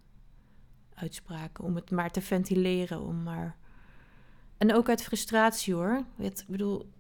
[0.93, 1.63] uitspraken.
[1.63, 3.60] Om het maar te ventileren, om maar...
[4.62, 6.06] En ook uit frustratie hoor.
[6.17, 6.91] Ik bedoel,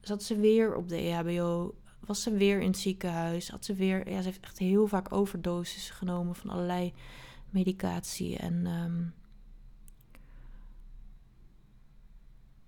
[0.00, 4.10] zat ze weer op de EHBO, was ze weer in het ziekenhuis, had ze weer...
[4.10, 6.92] Ja, ze heeft echt heel vaak overdoses genomen van allerlei
[7.50, 8.66] medicatie en...
[8.66, 9.14] Um,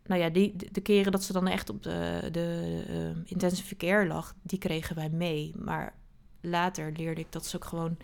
[0.05, 4.07] nou ja, die, de, keren dat ze dan echt op de, de uh, intensive care
[4.07, 5.53] lag, die kregen wij mee.
[5.59, 5.95] Maar
[6.41, 7.97] later leerde ik dat ze ook gewoon...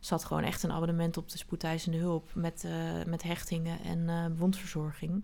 [0.00, 3.98] Ze had gewoon echt een abonnement op de spoedeisende hulp met, uh, met hechtingen en
[3.98, 5.22] uh, wondverzorging.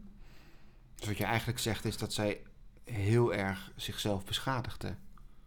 [1.01, 2.43] Dus wat je eigenlijk zegt is dat zij
[2.85, 4.97] heel erg zichzelf beschadigde.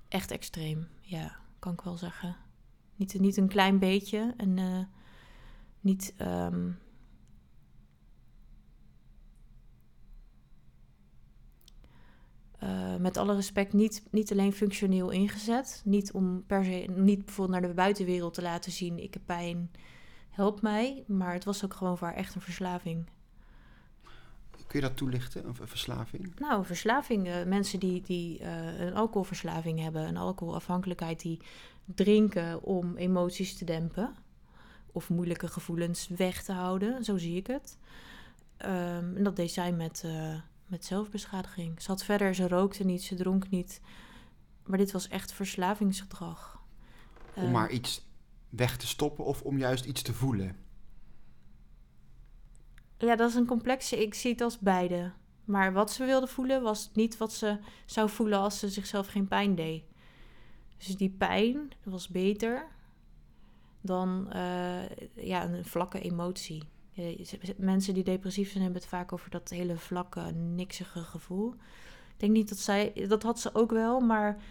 [0.07, 2.35] Echt extreem, ja, kan ik wel zeggen.
[2.95, 4.83] Niet, niet een klein beetje en uh,
[5.79, 6.13] niet...
[6.21, 6.81] Um,
[12.63, 15.81] Uh, met alle respect niet, niet alleen functioneel ingezet.
[15.85, 19.71] Niet om per se, niet bijvoorbeeld naar de buitenwereld te laten zien: ik heb pijn,
[20.29, 21.03] help mij.
[21.07, 23.09] Maar het was ook gewoon voor haar echt een verslaving.
[24.73, 26.39] Kun je dat toelichten, een verslaving?
[26.39, 27.27] Nou, een verslaving.
[27.27, 31.39] Uh, mensen die, die uh, een alcoholverslaving hebben, een alcoholafhankelijkheid, die
[31.85, 34.15] drinken om emoties te dempen.
[34.91, 37.77] Of moeilijke gevoelens weg te houden, zo zie ik het.
[38.65, 40.03] Um, en dat deed zij met
[40.67, 41.81] met zelfbeschadiging.
[41.81, 43.81] Ze had verder, ze rookte niet, ze dronk niet.
[44.65, 46.61] Maar dit was echt verslavingsgedrag.
[47.33, 48.05] Om maar ehm, iets
[48.49, 50.55] weg te stoppen of om juist iets te voelen?
[53.03, 54.01] Ja, dat is een complexe.
[54.01, 55.11] Ik zie het als beide.
[55.45, 59.27] Maar wat ze wilde voelen was niet wat ze zou voelen als ze zichzelf geen
[59.27, 59.83] pijn deed.
[60.77, 62.67] Dus die pijn was beter
[63.81, 66.63] dan uh, ja, een vlakke emotie
[67.57, 71.53] mensen die depressief zijn hebben het vaak over dat hele vlakke, niksige gevoel.
[72.13, 74.43] Ik denk niet dat zij, dat had ze ook wel, maar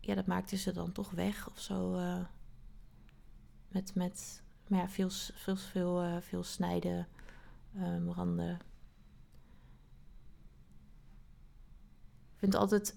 [0.00, 1.96] ja, dat maakte ze dan toch weg of zo.
[1.96, 2.24] Uh,
[3.68, 4.43] met, met
[4.74, 7.06] maar ja, veel, veel, veel, uh, veel snijden,
[7.76, 8.54] um, randen.
[12.32, 12.96] Ik vind het altijd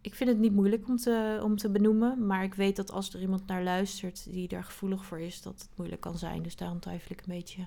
[0.00, 2.26] ik vind het niet moeilijk om te, om te benoemen.
[2.26, 5.58] Maar ik weet dat als er iemand naar luistert die daar gevoelig voor is, dat
[5.58, 6.42] het moeilijk kan zijn.
[6.42, 7.66] Dus daarom twijfel ik een beetje.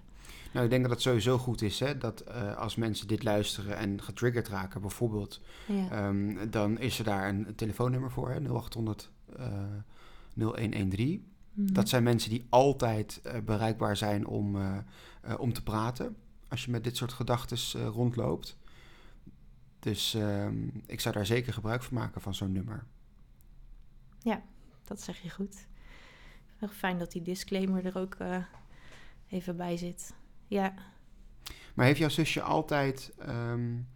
[0.53, 3.77] Nou, ik denk dat het sowieso goed is hè, dat uh, als mensen dit luisteren
[3.77, 6.07] en getriggerd raken, bijvoorbeeld, ja.
[6.07, 9.53] um, dan is er daar een, een telefoonnummer voor, hè, 0800 uh,
[10.33, 11.30] 0113.
[11.53, 11.73] Mm.
[11.73, 14.77] Dat zijn mensen die altijd uh, bereikbaar zijn om, uh,
[15.37, 16.15] om te praten.
[16.47, 18.57] Als je met dit soort gedachten rondloopt.
[19.79, 22.83] Dus um, ik zou daar zeker gebruik van maken van zo'n nummer.
[24.19, 24.41] Ja,
[24.83, 25.67] dat zeg je goed.
[26.69, 28.17] Fijn dat die disclaimer er ook
[29.27, 30.13] even bij zit.
[30.47, 30.73] Ja.
[31.73, 33.87] Maar heeft jouw zusje altijd, um,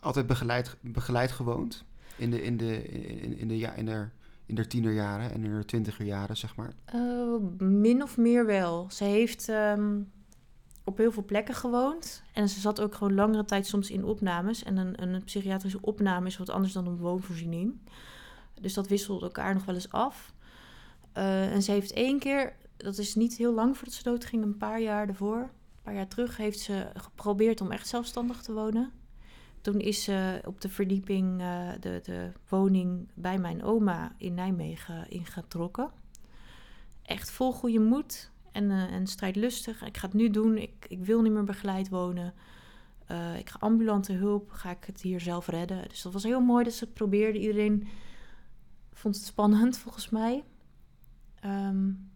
[0.00, 1.84] altijd begeleid, begeleid gewoond?
[2.16, 4.08] In de, in de, in, in de, ja, in de,
[4.46, 6.72] in de tienerjaren en in haar twintigerjaren, zeg maar?
[6.94, 8.86] Uh, min of meer wel.
[8.90, 10.12] Ze heeft um,
[10.84, 12.22] op heel veel plekken gewoond.
[12.32, 14.62] En ze zat ook gewoon langere tijd soms in opnames.
[14.62, 17.78] En een, een psychiatrische opname is wat anders dan een woonvoorziening.
[18.60, 20.34] Dus dat wisselde elkaar nog wel eens af.
[21.12, 24.42] Eh, en ze heeft één keer, dat is niet heel lang voordat ze dood ging,
[24.42, 28.52] een paar jaar ervoor, een paar jaar terug, heeft ze geprobeerd om echt zelfstandig te
[28.52, 28.92] wonen.
[29.64, 35.10] Toen is ze op de verdieping uh, de, de woning bij mijn oma in Nijmegen
[35.10, 35.90] ingetrokken.
[37.02, 39.82] Echt vol goede moed en, uh, en strijdlustig.
[39.82, 40.56] Ik ga het nu doen.
[40.56, 42.34] Ik, ik wil niet meer begeleid wonen.
[43.10, 44.50] Uh, ik ga ambulante hulp.
[44.50, 45.88] Ga ik het hier zelf redden.
[45.88, 47.38] Dus dat was heel mooi dat ze het probeerde.
[47.38, 47.88] Iedereen
[48.92, 50.44] vond het spannend volgens mij.
[51.44, 52.10] Um,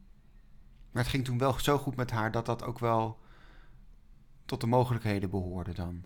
[0.90, 3.18] maar het ging toen wel zo goed met haar dat dat ook wel
[4.44, 6.04] tot de mogelijkheden behoorde dan.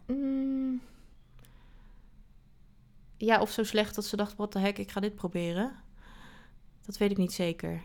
[3.24, 5.72] Ja, of zo slecht dat ze dacht, wat de hek, ik ga dit proberen.
[6.87, 7.82] Dat weet ik niet zeker.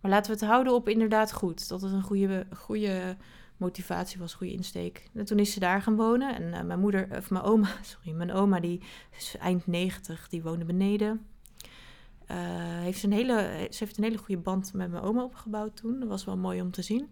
[0.00, 1.68] Maar laten we het houden op inderdaad goed.
[1.68, 3.16] Dat het een goede, goede
[3.56, 5.10] motivatie was, goede insteek.
[5.14, 6.34] En toen is ze daar gaan wonen.
[6.34, 8.82] En uh, mijn moeder, of mijn oma, sorry, mijn oma, die
[9.38, 11.26] eind 90, die woonde beneden.
[12.30, 12.36] Uh,
[12.80, 16.00] heeft een hele, ze heeft een hele goede band met mijn oma opgebouwd toen.
[16.00, 17.08] Dat was wel mooi om te zien.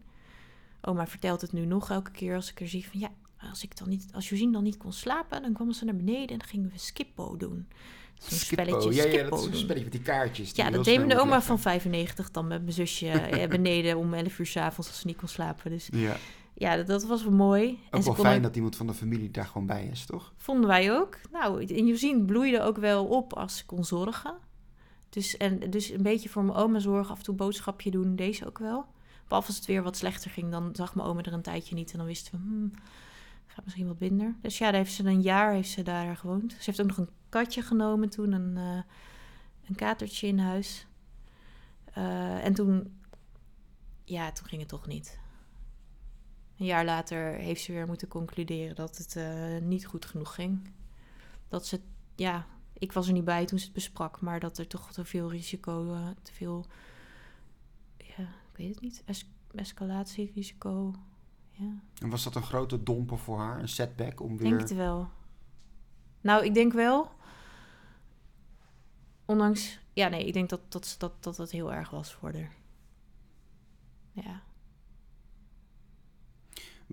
[0.81, 3.11] Oma vertelt het nu nog elke keer als ik er zie van ja,
[3.51, 6.29] als ik dan niet, als Josine dan niet kon slapen, dan kwam ze naar beneden
[6.29, 7.69] en dan gingen we skippo doen.
[8.15, 8.95] Zo'n spelletje.
[8.95, 10.53] Ja, ja, dat is een spelletje met die kaartjes.
[10.53, 14.39] Die ja, dat deed mijn oma van 95 dan met mijn zusje beneden om 11
[14.39, 15.71] uur s'avonds als ze niet kon slapen.
[15.71, 16.17] Dus ja,
[16.55, 17.79] ja dat, dat was wel mooi.
[17.87, 18.43] Ook en wel fijn ook...
[18.43, 20.33] dat iemand van de familie daar gewoon bij is, toch?
[20.37, 21.19] Vonden wij ook.
[21.31, 24.35] Nou, en Josine bloeide ook wel op als ze kon zorgen.
[25.09, 28.47] Dus, en, dus een beetje voor mijn oma zorgen, af en toe boodschapje doen, deze
[28.47, 28.85] ook wel.
[29.27, 31.93] Behalve als het weer wat slechter ging, dan zag mijn oma er een tijdje niet.
[31.93, 32.73] En dan wisten we, hmm,
[33.53, 34.35] gaat misschien wat minder.
[34.41, 36.53] Dus ja, daar heeft ze een jaar heeft ze daar gewoond.
[36.53, 38.83] Ze heeft ook nog een katje genomen toen, een, uh,
[39.69, 40.87] een katertje in huis.
[41.99, 43.01] Uh, en toen,
[44.05, 45.19] ja, toen ging het toch niet.
[46.59, 50.71] Een jaar later heeft ze weer moeten concluderen dat het uh, niet goed genoeg ging.
[51.49, 51.81] Dat ze,
[52.15, 55.05] ja, ik was er niet bij toen ze het besprak, maar dat er toch te
[55.05, 56.67] veel risico, te veel,
[57.97, 60.95] ja, ik weet het niet, es escalatierisico
[61.53, 61.73] ja.
[61.99, 64.49] En was dat een grote domper voor haar, een setback om weer...
[64.49, 65.11] Denk het wel.
[66.21, 67.11] Nou, ik denk wel,
[69.25, 69.81] ondanks...
[69.93, 72.53] Ja, nee, ik denk dat dat, dat, dat het heel erg was voor haar.
[74.13, 74.43] Ja.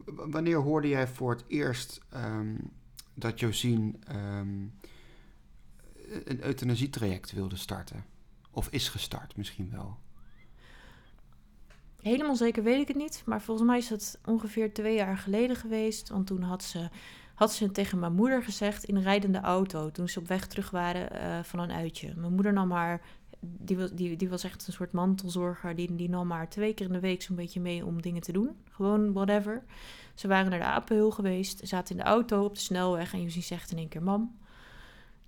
[0.06, 2.72] Wanneer hoorde jij voor het eerst um,
[3.13, 4.74] dat Josine um,
[6.24, 8.06] een euthanasietraject wilde starten?
[8.52, 9.98] Of is gestart misschien wel?
[12.01, 13.21] Helemaal zeker weet ik het niet.
[13.25, 16.09] Maar volgens mij is het ongeveer twee jaar geleden geweest.
[16.09, 16.89] Want toen had ze,
[17.33, 19.91] had ze tegen mijn moeder gezegd in een rijdende auto.
[19.91, 22.13] Toen ze op weg terug waren uh, van een uitje.
[22.15, 23.01] Mijn moeder nam haar.
[23.39, 25.75] Die was, die, die was echt een soort mantelzorger.
[25.75, 28.31] Die, die nam haar twee keer in de week zo'n beetje mee om dingen te
[28.31, 28.57] doen.
[28.69, 29.63] Gewoon whatever.
[30.15, 31.67] Ze waren naar de Apenhul geweest.
[31.67, 33.13] Zaten in de auto op de snelweg.
[33.13, 34.38] En Josie zegt in één keer: Mam,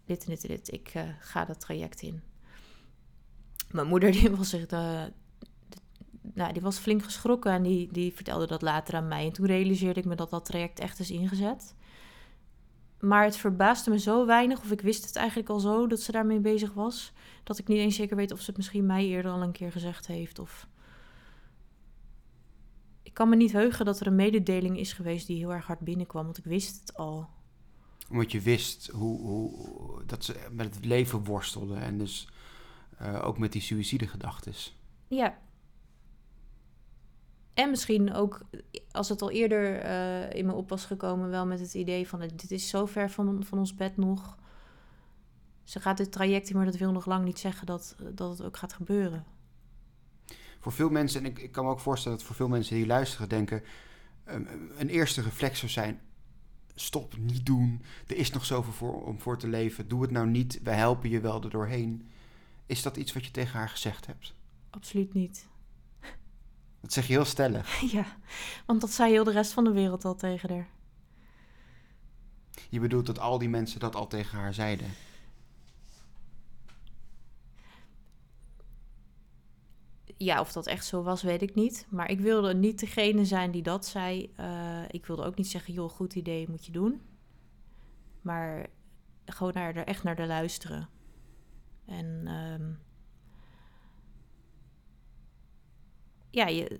[0.06, 0.72] dit en dit en dit.
[0.72, 2.22] Ik uh, ga dat traject in.
[3.72, 5.12] Mijn moeder die was zich de,
[6.22, 9.26] nou, die was flink geschrokken en die, die vertelde dat later aan mij.
[9.26, 11.76] En toen realiseerde ik me dat dat traject echt is ingezet.
[13.00, 16.12] Maar het verbaasde me zo weinig, of ik wist het eigenlijk al zo dat ze
[16.12, 19.32] daarmee bezig was, dat ik niet eens zeker weet of ze het misschien mij eerder
[19.32, 20.40] al een keer gezegd heeft.
[20.40, 20.68] Of...
[23.04, 25.80] Ik kan me niet heugen dat er een mededeling is geweest die heel erg hard
[25.80, 27.30] binnenkwam, want ik wist het al.
[28.10, 32.28] Omdat je wist hoe, hoe, dat ze met het leven worstelde en dus
[33.02, 34.78] uh, ook met die suïcidegedachtes.
[35.08, 35.38] Ja,
[37.54, 38.42] en misschien ook,
[38.92, 42.20] als het al eerder uh, in me op was gekomen, wel met het idee van
[42.20, 44.38] dit is zo ver van, van ons bed nog.
[45.64, 48.44] Ze gaat dit traject in, maar dat wil nog lang niet zeggen dat, dat het
[48.44, 49.26] ook gaat gebeuren.
[50.60, 52.86] Voor veel mensen, en ik, ik kan me ook voorstellen dat voor veel mensen die
[52.86, 53.64] luisteren denken,
[54.30, 56.02] um, een eerste reflex zou zijn,
[56.76, 57.82] stop, niet doen.
[58.08, 59.88] Er is nog zoveel voor, om voor te leven.
[59.88, 62.10] Doe het nou niet, we helpen je wel er doorheen.
[62.66, 64.34] Is dat iets wat je tegen haar gezegd hebt?
[64.70, 65.48] Absoluut niet.
[66.82, 67.82] Dat zeg je heel stellig.
[67.92, 68.06] Ja,
[68.66, 70.70] want dat zei heel de rest van de wereld al tegen haar.
[72.70, 74.88] Je bedoelt dat al die mensen dat al tegen haar zeiden?
[80.18, 81.86] Ja, of dat echt zo was, weet ik niet.
[81.90, 84.34] Maar ik wilde niet degene zijn die dat zei.
[84.40, 87.02] Uh, ik wilde ook niet zeggen, joh, goed idee, moet je doen.
[88.22, 88.68] Maar
[89.26, 90.90] gewoon naar er echt naar de luisteren.
[91.86, 92.80] En um,
[96.32, 96.80] ja, je,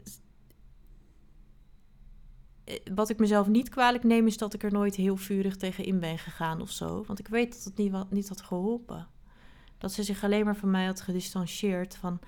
[2.64, 5.86] eh, wat ik mezelf niet kwalijk neem, is dat ik er nooit heel vurig tegen
[5.86, 7.04] in ben gegaan of zo.
[7.08, 9.08] Want ik weet dat het niet, niet had geholpen.
[9.78, 11.96] Dat ze zich alleen maar van mij had gedistanceerd.
[11.96, 12.20] Van,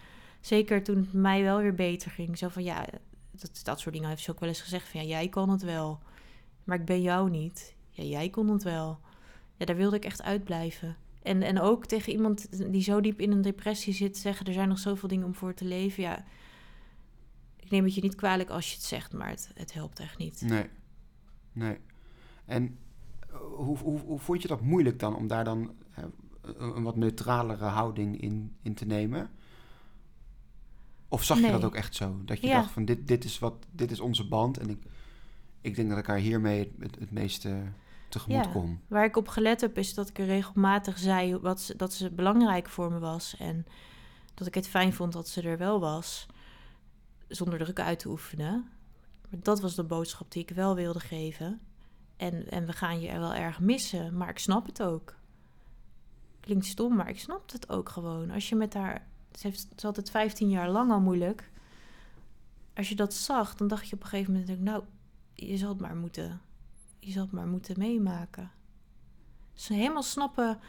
[0.42, 2.38] zeker toen het mij wel weer beter ging.
[2.38, 2.86] Zo van ja,
[3.32, 4.90] dat, dat soort dingen heeft ze ook wel eens gezegd.
[4.90, 6.00] Van ja, jij kon het wel.
[6.64, 7.76] Maar ik ben jou niet.
[7.90, 9.00] Ja, jij kon het wel.
[9.58, 10.98] Ja, daar wilde ik echt uitblijven.
[11.22, 14.68] En, en ook tegen iemand die zo diep in een depressie zit, zeggen er zijn
[14.68, 16.04] nog zoveel dingen om voor te leven.
[16.04, 16.24] Ja,
[17.64, 20.18] ik neem het je niet kwalijk als je het zegt, maar het, het helpt echt
[20.18, 20.42] niet.
[20.42, 20.70] Nee.
[21.52, 21.78] Nee.
[22.46, 22.78] En
[23.20, 26.04] eh, hoe, hoe, hoe vond je dat moeilijk dan om daar dan eh,
[26.58, 29.30] een wat neutralere houding in, in te nemen?
[31.08, 32.22] Of zag je dat ook echt zo?
[32.26, 32.54] Dat je Ja.
[32.54, 34.84] dacht van dit, dit, is wat, dit is onze band en ik,
[35.62, 37.64] ik denk dat ik haar hiermee het, het meeste
[38.10, 38.52] tegemoet Ja.
[38.52, 38.80] kom.
[38.88, 42.12] Waar ik op gelet heb, is dat ik er regelmatig zei wat ze, dat ze
[42.12, 43.36] belangrijk voor me was.
[43.38, 43.66] En
[44.34, 46.26] dat ik het fijn vond dat ze er wel was,
[47.36, 48.70] zonder druk uit te oefenen.
[49.30, 51.62] Maar dat was de boodschap die ik wel wilde geven.
[52.18, 55.16] En, en we gaan je er wel erg missen, maar ik snap het ook.
[56.40, 58.32] Klinkt stom, maar ik snap het ook gewoon.
[58.32, 59.08] Als je met haar...
[59.32, 61.50] Ze, heeft, ze had het 15 jaar lang al moeilijk.
[62.76, 64.60] Als je dat zag, dan dacht je op een gegeven moment...
[64.60, 64.84] Nou,
[65.34, 66.42] je zal het maar moeten
[67.06, 68.52] je zal het maar moeten meemaken.
[69.54, 70.60] Ze helemaal snappen,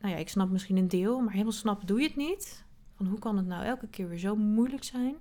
[0.00, 2.64] nou ja, ik snap misschien een deel, maar helemaal snappen doe je het niet.
[2.94, 5.16] Van hoe kan het nou elke keer weer zo moeilijk zijn?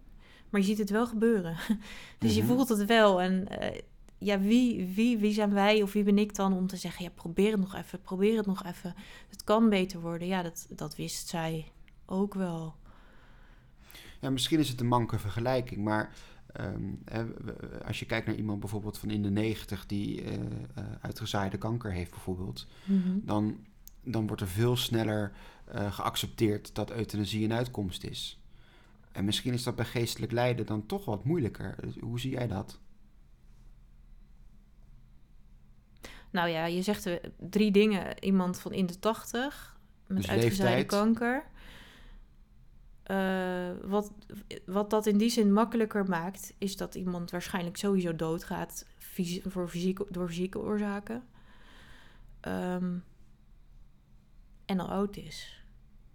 [0.50, 1.58] Maar je ziet het wel gebeuren.
[2.20, 2.52] Dus je Mhm.
[2.54, 3.22] voelt het wel.
[3.22, 3.82] En eh,
[4.18, 7.12] ja, wie, wie, wie zijn wij of wie ben ik dan om te zeggen, ja,
[7.16, 8.96] probeer het nog even, probeer het nog even.
[9.30, 10.28] Het kan beter worden.
[10.28, 11.72] Ja, dat, dat wist zij
[12.06, 12.76] ook wel.
[14.22, 16.14] Ja, misschien is het een manke vergelijking, maar
[16.54, 16.84] ehm,
[17.86, 20.38] als je kijkt naar iemand bijvoorbeeld van in de negentig die eh,
[21.02, 22.68] uitgezaaide kanker heeft bijvoorbeeld,
[23.24, 23.58] dan,
[24.04, 25.32] dan wordt er veel sneller
[25.90, 28.39] geaccepteerd dat euthanasie een uitkomst is.
[29.12, 31.76] En misschien is dat bij geestelijk lijden dan toch wat moeilijker.
[31.82, 32.80] Dus Hoe zie jij dat?
[36.32, 38.24] Nou ja, je zegt er drie dingen.
[38.24, 41.46] Iemand van in de tachtig met Dus uitgezaaide kanker.
[43.04, 44.12] Eh, wat,
[44.66, 49.70] wat dat in die zin makkelijker maakt, is dat iemand waarschijnlijk sowieso doodgaat fysi- voor
[49.70, 51.24] fysieke, door fysieke oorzaken.
[52.40, 52.98] Ehm,
[54.66, 55.59] en al oud is.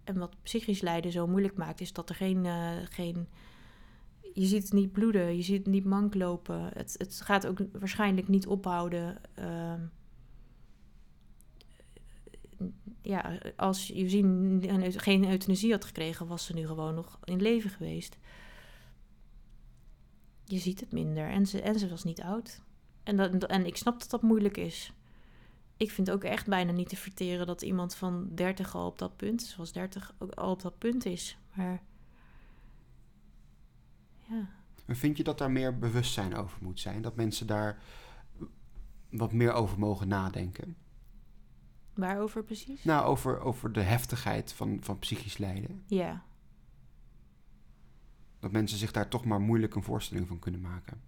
[0.05, 2.45] En wat psychisch lijden zo moeilijk maakt, is dat er geen.
[2.45, 3.27] eh, geen
[4.35, 6.69] je ziet het niet bloeden, je ziet het niet mank lopen.
[6.73, 9.17] Het, het gaat ook waarschijnlijk niet ophouden.
[9.33, 9.81] Ehm,
[13.01, 18.17] ja, als je geen euthanasie had gekregen, was ze nu gewoon nog in leven geweest.
[20.43, 22.61] Je ziet het minder en ze, en ze was niet oud.
[23.03, 24.93] En, dat, en ik snap dat dat moeilijk is.
[25.77, 29.15] Ik vind ook echt bijna niet te verteren dat iemand van 30 al op dat
[29.15, 31.37] punt, zoals 30 ook al op dat punt is.
[31.53, 31.81] Maar
[34.29, 34.49] ja.
[34.85, 37.01] En vind je dat daar meer bewustzijn over moet zijn?
[37.01, 37.81] Dat mensen daar
[39.09, 40.75] wat meer over mogen nadenken?
[41.93, 42.83] Waarover precies?
[42.83, 45.83] Nou, over, over de heftigheid van, van psychisch lijden.
[45.87, 46.23] Ja.
[48.39, 51.01] Dat mensen zich daar toch maar moeilijk een voorstelling van kunnen maken.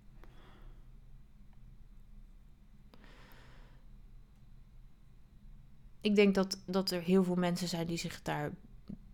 [6.02, 8.52] Ik denk dat, dat er heel veel mensen zijn die zich daar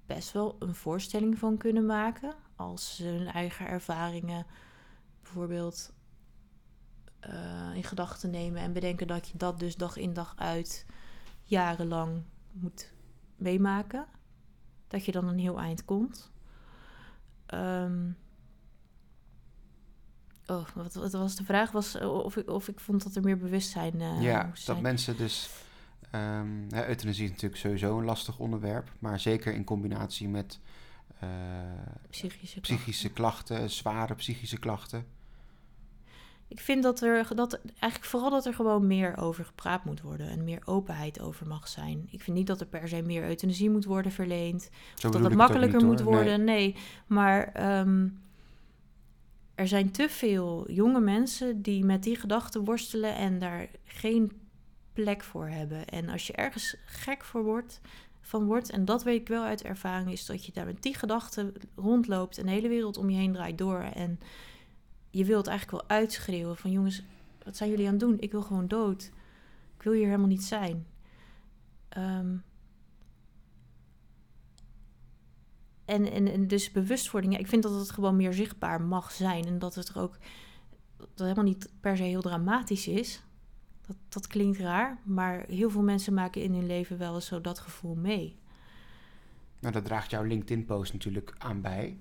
[0.05, 2.35] best wel een voorstelling van kunnen maken.
[2.55, 4.45] Als ze hun eigen ervaringen
[5.21, 5.93] bijvoorbeeld
[7.19, 10.85] eh, in gedachten nemen en bedenken dat je dat dus dag in dag uit
[11.43, 12.91] jarenlang moet
[13.35, 14.05] meemaken.
[14.87, 16.31] Dat je dan een heel eind komt.
[17.45, 18.11] Ehm,
[20.45, 21.71] oh, wat, wat was de vraag?
[21.71, 25.17] Was eh, of ik, of ik vond dat er meer bewustzijn eh ja, dat mensen
[25.17, 25.49] dus...
[26.69, 28.91] euthanasie is natuurlijk sowieso een lastig onderwerp.
[28.99, 30.59] Maar zeker in combinatie met
[31.19, 31.29] eh,
[32.09, 35.05] psychische psychische klachten, zware psychische klachten.
[36.47, 40.29] Ik vind dat er dat eigenlijk vooral dat er gewoon meer over gepraat moet worden
[40.29, 42.07] en meer openheid over mag zijn.
[42.11, 44.69] Ik vind niet dat er per se meer euthanasie moet worden verleend.
[44.95, 46.13] Zo Of dat het makkelijker moet hoor.
[46.13, 46.43] Worden.
[46.43, 46.75] Nee,
[47.07, 48.07] maar ehm,
[49.55, 54.31] er zijn te veel jonge mensen die met die gedachten worstelen en daar geen
[54.93, 55.87] plek voor hebben.
[55.87, 57.81] En als je ergens gek voor wordt,
[58.21, 60.95] van wordt, en dat weet ik wel uit ervaring, is dat je daar met die
[60.95, 63.79] gedachten rondloopt en de hele wereld om je heen draait door.
[63.79, 64.19] En
[65.09, 67.03] je wilt eigenlijk wel uitschreeuwen van jongens,
[67.43, 68.19] wat zijn jullie aan het doen?
[68.19, 69.11] Ik wil gewoon dood.
[69.75, 70.85] Ik wil hier helemaal niet zijn.
[71.89, 72.35] Ehm,
[75.85, 79.45] en, en, en dus bewustwording, ik vind dat het gewoon meer zichtbaar mag zijn.
[79.45, 80.17] En dat het er ook
[80.97, 83.23] dat helemaal niet per se heel dramatisch is.
[83.87, 87.41] Dat, dat klinkt raar, maar heel veel mensen maken in hun leven wel eens zo
[87.41, 88.37] dat gevoel mee.
[89.59, 91.97] Nou, daar draagt jouw LinkedIn-post natuurlijk aan bij.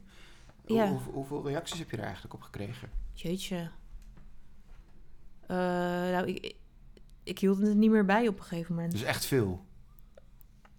[0.66, 0.89] Hoe- Ja.
[0.89, 2.91] hoe- hoeveel reacties heb je er eigenlijk op gekregen?
[3.12, 3.70] Jeetje.
[5.47, 5.57] Eh,
[6.12, 6.55] nou, ik,
[7.22, 8.93] ik hield het niet meer bij op een gegeven moment.
[8.93, 9.64] Dus echt veel.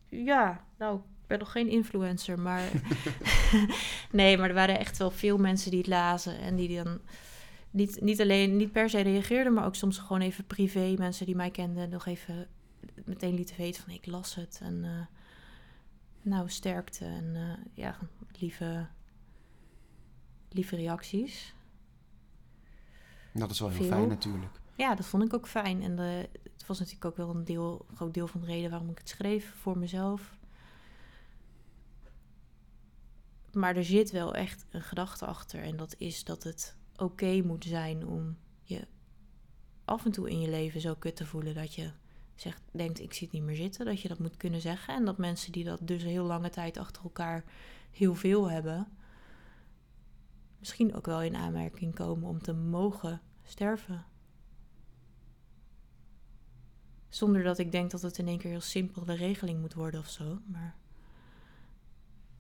[0.10, 2.62] Ja, nou, ik ben nog geen influencer, maar...
[4.12, 7.00] nee, maar er waren echt wel veel mensen die het lazen en die dan...
[7.74, 10.96] Niet, niet alleen, niet per se reageerden, maar ook soms gewoon even privé.
[10.98, 12.48] Mensen die mij kenden nog even
[13.06, 14.60] meteen lieten weten van ik las het.
[14.64, 15.06] En eh,
[16.22, 17.98] nou, sterkte en eh, ja,
[18.40, 18.88] lieve,
[20.50, 21.54] lieve reacties.
[23.34, 23.88] Dat is wel heel Veel.
[23.88, 24.60] fijn natuurlijk.
[24.76, 25.82] Ja, dat vond ik ook fijn.
[25.82, 28.70] En de, het was natuurlijk ook wel een deel, een groot deel van de reden
[28.70, 30.38] waarom ik het schreef voor mezelf.
[33.52, 35.64] Maar er zit wel echt een gedachte achter.
[35.64, 38.88] En dat is dat het oké moet zijn om je
[39.86, 41.92] af en toe in je leven zo kut te voelen dat je
[42.36, 43.86] zegt, denkt ik zie het niet meer zitten.
[43.86, 44.96] Dat je dat moet kunnen zeggen.
[44.96, 47.44] En dat mensen die dat dus heel lange tijd achter elkaar
[47.92, 48.88] heel veel hebben,
[50.60, 54.06] misschien ook wel in aanmerking komen om te mogen sterven.
[57.10, 60.00] Zonder dat ik denk dat het in één keer heel simpel de regeling moet worden
[60.00, 60.40] of zo.
[60.46, 60.76] Maar...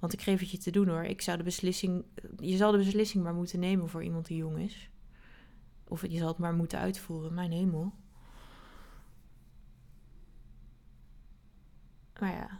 [0.03, 1.03] Want ik geef het je te doen hoor.
[1.03, 2.05] Ik zou de beslissing,
[2.39, 4.89] je zal de beslissing maar moeten nemen voor iemand die jong is.
[5.87, 7.93] Of je zal het maar moeten uitvoeren, mijn hemel.
[12.19, 12.59] Maar ja,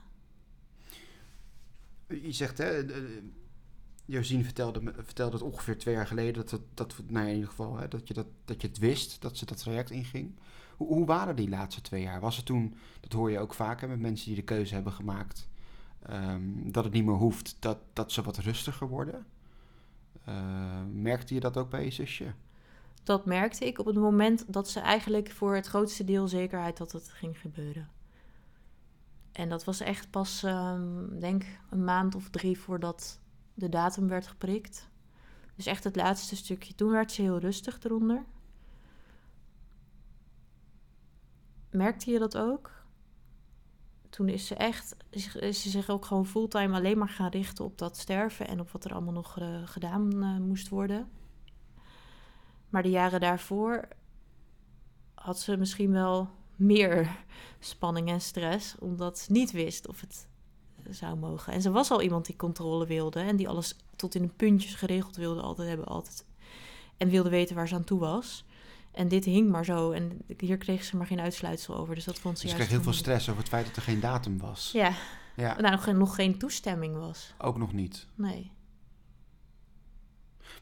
[2.08, 3.02] Je zegt, hè, eh,
[4.06, 7.78] Josien vertelde, me- vertelde het ongeveer twee jaar geleden, dat, dat, nou in ieder geval,
[7.78, 10.36] hè, dat, je dat, dat je het wist, dat ze dat traject inging.
[10.78, 12.20] Hoe, hoe waren die laatste twee jaar?
[12.20, 15.52] Was het toen, dat hoor je ook vaker met mensen die de keuze hebben gemaakt,
[16.06, 19.26] ehm, dat het niet meer hoeft, dat, dat ze wat rustiger worden?
[20.26, 22.34] Eh, merkte je dat ook bij je zusje?
[23.04, 26.91] dat merkte ik op het moment dat ze eigenlijk voor het grootste deel zekerheid dat
[26.91, 27.89] het ging gebeuren.
[29.32, 33.20] En dat was echt pas, ehm, denk een maand of drie voordat
[33.54, 34.88] de datum werd geprikt.
[35.56, 36.76] Dus echt het laatste stukje.
[36.76, 38.26] Toen werd ze heel rustig eronder.
[41.70, 42.82] Merkte je dat ook?
[44.14, 47.78] Toen is ze echt, is ze zich ook gewoon fulltime alleen maar gaan richten op
[47.78, 51.09] dat sterven en op wat er allemaal nog eh, gedaan eh, moest worden.
[52.70, 53.88] Maar de jaren daarvoor
[55.14, 57.16] had ze misschien wel meer
[57.59, 60.28] spanning en stress, omdat ze niet wist of het
[60.89, 61.53] zou mogen.
[61.53, 64.76] En ze was al iemand die controle wilde en die alles tot in de puntjes
[64.76, 66.26] geregeld wilde altijd hebben, altijd.
[66.97, 68.45] En wilde weten waar ze aan toe was.
[68.94, 69.91] En dit hing maar zo.
[69.91, 71.96] En hier kreeg ze maar geen uitsluitsel over.
[71.96, 73.82] Dus dat vond ze Dus juist kreeg heel veel stress over het feit dat er
[73.82, 74.72] geen datum was.
[74.72, 74.91] Ja,
[75.36, 77.34] Ja, nou, nog, geen- nog geen toestemming was.
[77.38, 78.08] ook nog niet.
[78.16, 78.52] Nee.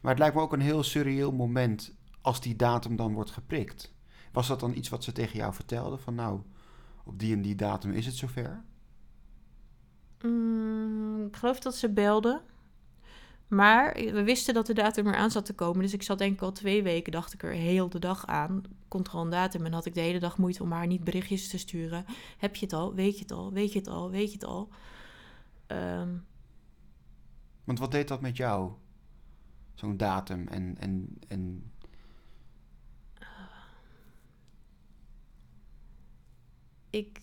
[0.02, 3.92] Maar het lijkt me ook een heel surreëel moment als die datum dan wordt geprikt.
[4.32, 5.98] Was dat dan iets wat ze tegen jou vertelde?
[5.98, 6.40] Van nou,
[7.04, 8.62] op die en die datum is het zover?
[10.22, 12.42] Mm, ik geloof dat ze belde.
[13.52, 15.82] Maar we wisten dat de datum eraan zat te komen.
[15.82, 18.62] Dus ik zat denk ik al twee weken, dacht ik er heel de dag aan.
[18.88, 21.58] Er een datum en had ik de hele dag moeite om haar niet berichtjes te
[21.58, 22.04] sturen.
[22.38, 22.94] Heb je het al?
[22.94, 23.52] Weet je het al?
[23.52, 24.10] Weet je het al?
[24.10, 24.68] Weet je het al?
[25.66, 26.08] Ehm,
[27.64, 28.72] Want wat deed dat met jou?
[29.74, 31.72] Zo'n datum en, en, en
[36.90, 37.20] ik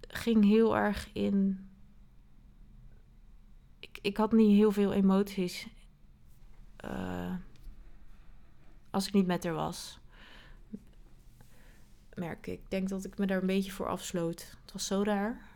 [0.00, 1.68] ging heel erg in.
[4.06, 5.68] Ik, had niet heel veel emoties.
[6.76, 7.34] eh,
[8.90, 9.98] als ik niet met haar was.
[12.14, 12.60] Merk ik.
[12.60, 14.56] Ik denk dat ik me daar een beetje voor afsloot.
[14.62, 15.48] Het was zo raar.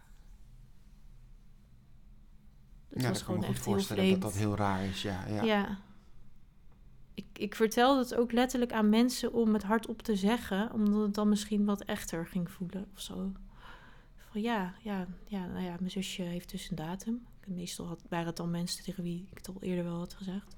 [2.88, 4.84] Het ja, was ik kan me gewoon goed echt heel voorstellen dat dat heel raar
[4.84, 5.02] is.
[5.02, 5.42] Ja, ja.
[5.42, 5.78] Ja.
[7.14, 11.14] Ik, ik vertelde het ook letterlijk aan mensen om het hardop te zeggen, omdat het
[11.14, 13.32] dan misschien wat echter ging voelen of zo.
[14.16, 17.26] Van ja, ja, ja, nou ja, mijn zusje heeft dus een datum.
[17.46, 20.56] Meestal had, waren het dan mensen tegen wie ik het al eerder wel had gezegd.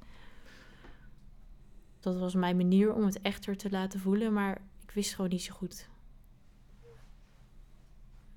[2.01, 5.43] Dat was mijn manier om het echter te laten voelen, maar ik wist gewoon niet
[5.43, 5.89] zo goed.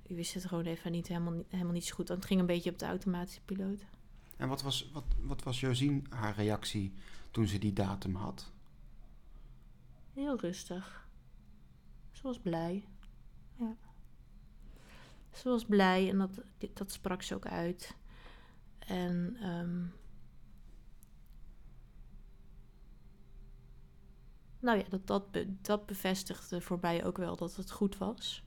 [0.01, 2.07] Ik wist het gewoon even niet helemaal, niet- helemaal niet zo goed.
[2.07, 3.85] Want het ging een beetje op de automatische piloot.
[4.37, 6.93] En wat was, wat, wat was Josien haar reactie
[7.31, 8.51] toen ze die datum had?
[10.13, 11.07] Heel rustig.
[12.11, 12.87] Ze was blij.
[13.59, 13.75] Ja.
[15.33, 16.41] Ze was blij en dat,
[16.73, 17.95] dat sprak ze ook uit.
[18.85, 19.83] En ehm,
[24.59, 25.23] nou ja, dat, dat,
[25.61, 28.43] dat bevestigde voor mij ook wel dat het goed was.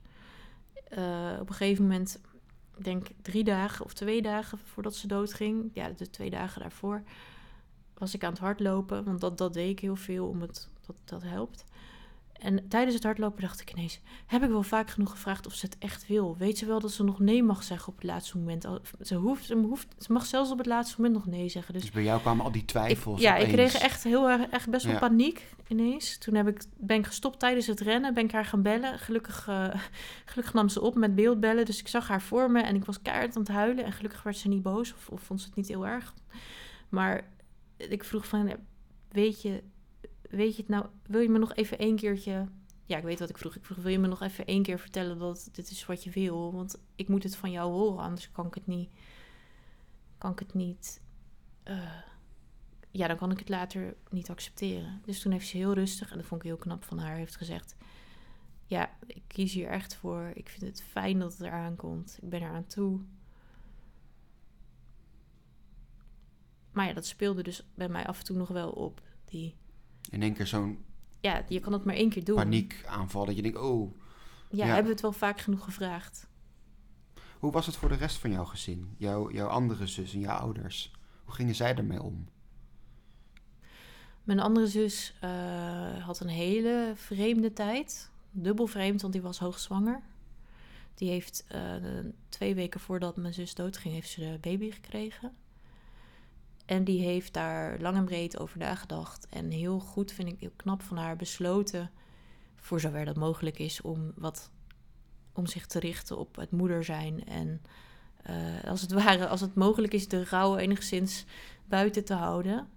[0.88, 2.20] Eh, op een gegeven moment,
[2.76, 7.02] ik denk drie dagen of twee dagen voordat ze doodging, ja, de twee dagen daarvoor,
[7.94, 9.04] was ik aan het hardlopen.
[9.04, 11.64] Want dat, dat deed ik heel veel, om het, dat, dat helpt.
[12.38, 14.00] En tijdens het hardlopen dacht ik ineens...
[14.26, 16.36] heb ik wel vaak genoeg gevraagd of ze het echt wil?
[16.36, 18.68] Weet ze wel dat ze nog nee mag zeggen op het laatste moment?
[19.00, 21.72] Ze, hoeft, ze, hoeft, ze mag zelfs op het laatste moment nog nee zeggen.
[21.72, 24.48] Dus Dus bij jou kwamen al die ik, twijfels ja, ik kreeg echt heel erg
[24.50, 24.98] echt best wel Ja.
[25.00, 26.18] paniek ineens.
[26.18, 28.14] Toen heb ik, ben ik gestopt tijdens het rennen.
[28.14, 28.98] Ben ik haar gaan bellen.
[28.98, 29.74] Gelukkig, eh,
[30.24, 31.64] gelukkig nam ze op met beeldbellen.
[31.64, 33.84] Dus ik zag haar voor me en ik was keihard aan het huilen.
[33.84, 36.14] En gelukkig werd ze niet boos of, of vond ze het niet heel erg.
[36.88, 37.28] Maar
[37.76, 38.52] ik vroeg van,
[39.08, 39.62] weet je,
[40.28, 40.86] weet je het nou...
[41.06, 42.48] Wil je me nog even één keertje...
[42.84, 43.56] Ja, ik weet wat ik vroeg.
[43.56, 46.10] Ik vroeg, wil je me nog even één keer vertellen dat dit is wat je
[46.10, 46.52] wil?
[46.52, 48.90] Want ik moet het van jou horen, anders kan ik het niet
[50.18, 51.00] kan ik het niet.
[51.62, 52.02] eh,
[52.90, 55.02] ja, dan kan ik het later niet accepteren.
[55.04, 57.36] Dus toen heeft ze heel rustig, en dat vond ik heel knap van haar, heeft
[57.36, 57.76] gezegd:
[58.66, 60.30] Ja, ik kies hier echt voor.
[60.34, 62.18] Ik vind het fijn dat het eraan komt.
[62.22, 63.00] Ik ben eraan toe.
[66.72, 69.02] Maar ja, dat speelde dus bij mij af en toe nog wel op.
[69.24, 69.56] Die,
[70.10, 70.84] In één keer zo'n
[71.20, 72.36] ja, je kan het maar één keer doen.
[72.36, 73.94] paniekaanval dat je denkt, oh,
[74.50, 74.66] Ja, Ja.
[74.66, 76.26] hebben we het wel vaak genoeg gevraagd.
[77.38, 78.94] hoe was het voor de rest van jouw gezin?
[78.96, 80.92] Jouw, jouw andere zus en jouw ouders?
[81.24, 82.26] Hoe gingen zij ermee om?
[84.24, 88.10] Mijn andere zus eh, had een hele vreemde tijd.
[88.30, 90.00] Dubbel vreemd, want die was hoogzwanger.
[90.94, 91.74] Die heeft eh,
[92.28, 95.32] twee weken voordat mijn zus doodging, heeft ze de baby gekregen.
[96.68, 99.26] En die heeft daar lang en breed over nagedacht.
[99.28, 101.90] En heel goed, vind ik heel knap van haar, besloten,
[102.56, 104.50] voor zover dat mogelijk is, om, wat,
[105.32, 107.24] om zich te richten op het moeder zijn.
[107.24, 107.62] En
[108.22, 111.24] eh, als het ware, als het mogelijk is, de rouw enigszins
[111.64, 112.68] buiten te houden.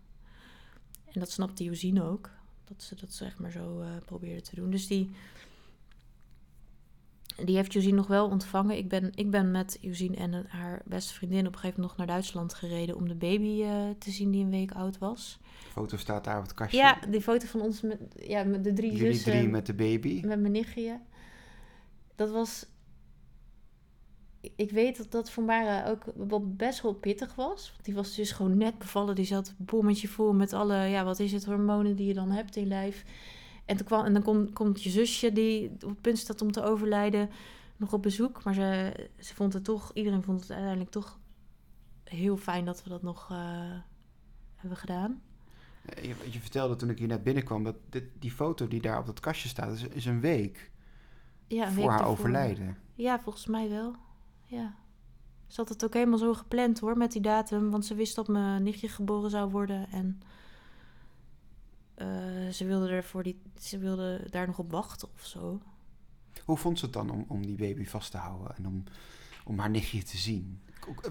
[1.06, 2.30] En dat snapte Josine ook.
[2.64, 4.70] Dat ze dat zeg maar zo eh, probeerde te doen.
[4.70, 5.16] Dus die,
[7.46, 8.78] die heeft Josine nog wel ontvangen.
[8.78, 12.08] Ik ben, ik ben met Josine en haar beste vriendin op een gegeven moment nog
[12.08, 12.96] naar Duitsland gereden...
[12.96, 15.40] om de baby eh, te zien die een week oud was.
[15.64, 16.78] De foto staat daar op het kastje.
[16.78, 19.32] Ja, die foto van ons met, ja, met de drie Jullie zussen.
[19.32, 20.22] drie met de baby.
[20.26, 21.00] Met mijn nichtje.
[22.16, 22.66] Dat was...
[24.56, 27.72] Ik weet dat dat voor Mara ook wel best wel pittig was.
[27.72, 29.16] Want die was dus gewoon net bevallen.
[29.16, 32.56] Die zat bommetje vol met alle, ja, wat is het, hormonen die je dan hebt
[32.56, 33.04] in lijf.
[33.66, 36.52] En, toen kwam, en dan komt, komt je zusje, die op het punt staat om
[36.52, 37.30] te overlijden,
[37.78, 38.44] nog op bezoek.
[38.44, 41.20] Maar ze, ze vond het toch, iedereen vond het uiteindelijk toch
[42.04, 43.38] heel fijn dat we dat nog eh,
[44.56, 45.22] hebben gedaan.
[45.86, 49.00] Eh, Je, je vertelde toen ik hier net binnenkwam dat dit, die foto die daar
[49.00, 50.72] op dat kastje staat, is, is een week
[51.48, 52.78] Ja, een voor week haar overlijden.
[52.96, 53.96] Ja, volgens mij wel.
[54.46, 54.76] Ja.
[55.48, 57.72] Ze had het ook helemaal zo gepland hoor, met die datum.
[57.72, 59.90] Want ze wist dat mijn nichtje geboren zou worden.
[59.92, 60.22] En
[62.02, 65.62] eh, ze, wilde er voor die, ze wilde daar nog op wachten of zo.
[66.46, 68.84] Hoe vond ze het dan om, om die baby vast te houden en om,
[69.46, 70.62] om haar nichtje te zien?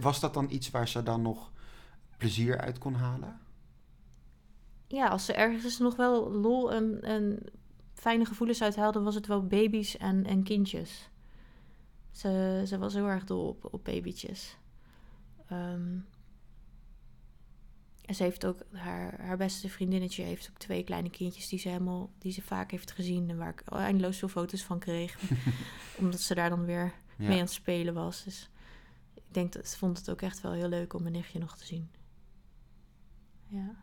[0.01, 1.51] Was dat dan iets waar ze dan nog
[2.17, 3.41] plezier uit kon halen?
[4.87, 7.43] Ja, als ze ergens nog wel lol en, en
[7.95, 11.11] fijne gevoelens uithaalde, was het wel baby's en, en kindjes.
[12.11, 14.57] Ze, ze was heel erg dol op, op babytjes.
[15.47, 15.99] Ehm,
[18.11, 21.69] en ze heeft ook, haar, haar beste vriendinnetje heeft ook twee kleine kindjes die ze
[21.69, 25.19] helemaal, die ze vaak heeft gezien en waar ik eindeloos veel foto's van kreeg.
[26.01, 27.27] omdat ze daar dan weer Ja.
[27.27, 28.25] mee aan het spelen was.
[28.25, 28.51] Dus
[29.15, 31.57] ik denk dat ze vond het ook echt wel heel leuk om mijn nichtje nog
[31.57, 31.91] te zien.
[33.47, 33.75] Ja.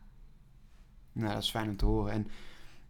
[1.12, 2.12] Nou, dat is fijn om te horen.
[2.12, 2.28] En,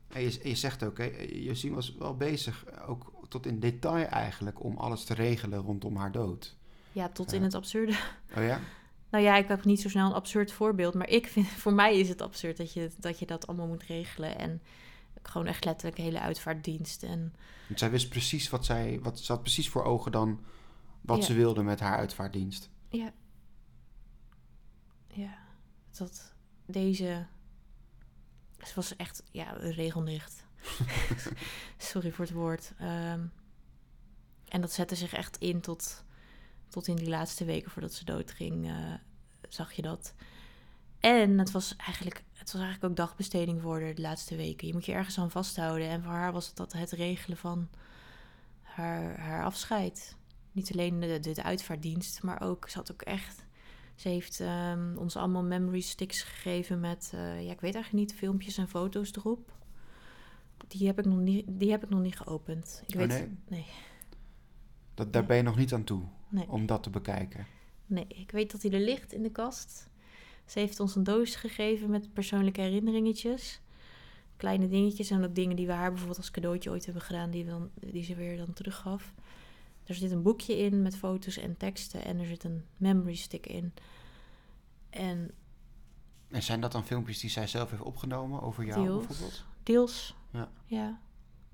[0.07, 4.63] en je, je zegt ook, hè, Josien was wel bezig, ook tot in detail eigenlijk,
[4.63, 6.57] om alles te regelen rondom haar dood.
[6.91, 7.97] Ja, tot in het absurde.
[8.37, 8.59] Oh ja?
[9.09, 11.99] Nou ja, ik heb niet zo snel een absurd voorbeeld, maar ik vind, voor mij
[11.99, 14.37] is het absurd dat je dat, je dat allemaal moet regelen.
[14.37, 14.61] En
[15.21, 17.03] gewoon echt letterlijk hele uitvaartdienst.
[17.03, 17.33] En
[17.67, 20.43] Want zij wist precies wat zij, wat, ze had precies voor ogen dan
[21.01, 21.23] wat Ja.
[21.25, 22.69] ze wilde met haar uitvaartdienst.
[22.89, 23.11] ja,
[25.07, 25.37] ja,
[25.97, 26.33] dat
[26.65, 27.25] deze,
[28.57, 30.45] het was echt, ja, regelnicht.
[31.77, 32.73] Sorry voor het woord.
[32.79, 33.25] Ehm,
[34.47, 36.03] en dat zette zich echt in tot,
[36.69, 38.93] tot in die laatste weken voordat ze doodging, eh,
[39.49, 40.13] zag je dat.
[40.99, 44.67] En het was eigenlijk, het was eigenlijk ook dagbesteding voor haar de laatste weken.
[44.67, 45.87] Je moet je ergens aan vasthouden.
[45.89, 47.69] En voor haar was het dat het regelen van
[48.61, 50.15] haar, haar afscheid.
[50.51, 53.45] Niet alleen de, de, de uitvaartdienst, maar ook, ze had ook echt...
[53.95, 58.13] Ze heeft ehm, ons allemaal memory sticks gegeven met, eh, ja, ik weet eigenlijk niet,
[58.19, 59.51] filmpjes en foto's erop.
[60.67, 62.83] Die heb ik nog niet, die heb ik nog niet geopend.
[62.87, 63.37] Ik Oh, weet, nee?
[63.47, 63.65] nee.
[64.93, 65.27] Dat, daar Nee.
[65.29, 66.49] ben je nog niet aan toe, Nee.
[66.49, 67.45] om dat te bekijken.
[67.85, 69.89] Nee, ik weet dat hij er ligt in de kast.
[70.45, 73.61] Ze heeft ons een doos gegeven met persoonlijke herinneringetjes.
[74.37, 77.45] Kleine dingetjes en ook dingen die we haar bijvoorbeeld als cadeautje ooit hebben gedaan, die,
[77.45, 79.13] dan, die ze weer dan teruggaf.
[79.83, 83.45] Er zit een boekje in met foto's en teksten en er zit een memory stick
[83.47, 83.73] in.
[84.89, 85.31] En
[86.31, 89.45] En zijn dat dan filmpjes die zij zelf heeft opgenomen over jou deels, bijvoorbeeld?
[89.63, 90.49] deels, Ja.
[90.65, 90.99] ja.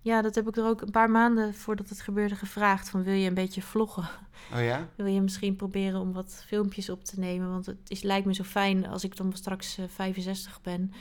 [0.03, 2.89] Ja, dat heb ik er ook een paar maanden voordat het gebeurde gevraagd.
[2.89, 4.09] Van wil je een beetje vloggen?
[4.53, 4.89] Oh ja?
[4.95, 7.49] Wil je misschien proberen om wat filmpjes op te nemen?
[7.49, 10.91] Want het is, lijkt me zo fijn als ik dan straks eh, 65 ben,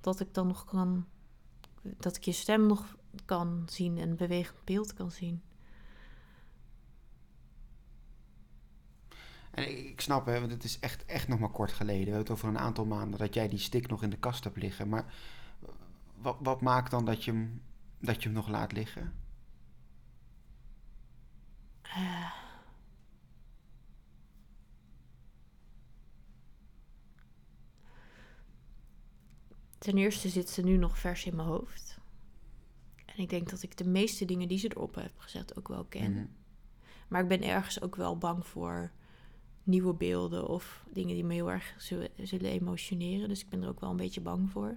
[0.00, 1.06] dat ik dan nog kan,
[1.82, 5.42] dat ik je stem nog kan zien en bewegend beeld kan zien.
[9.50, 12.04] En ik, ik snap, hè, want het is echt, echt nog maar kort geleden.
[12.04, 14.44] We hebben het over een aantal maanden dat jij die stick nog in de kast
[14.44, 14.88] hebt liggen.
[14.88, 15.14] Maar
[16.20, 17.62] wat, wat maakt dan dat je, hem,
[18.00, 19.12] dat je hem nog laat liggen?
[21.82, 22.32] Eh.
[29.78, 31.98] Ten eerste zit ze nu nog vers in mijn hoofd.
[33.04, 35.84] En ik denk dat ik de meeste dingen die ze erop heeft gezet ook wel
[35.84, 36.12] ken.
[36.12, 36.26] Mhm.
[37.08, 38.92] Maar ik ben ergens ook wel bang voor
[39.62, 41.74] nieuwe beelden of dingen die me heel erg
[42.16, 43.28] zullen emotioneren.
[43.28, 44.76] Dus ik ben er ook wel een beetje bang voor.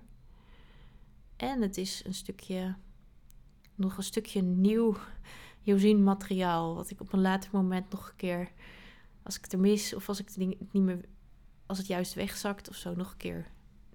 [1.36, 2.76] En het is een stukje
[3.76, 4.96] nog een stukje nieuw
[5.62, 6.76] Josien materiaal.
[6.76, 8.52] Wat ik op een later moment nog een keer,
[9.24, 11.06] als ik het er mis of als ik het ding- niet meer,
[11.66, 13.48] als het juist wegzakt of zo, nog een keer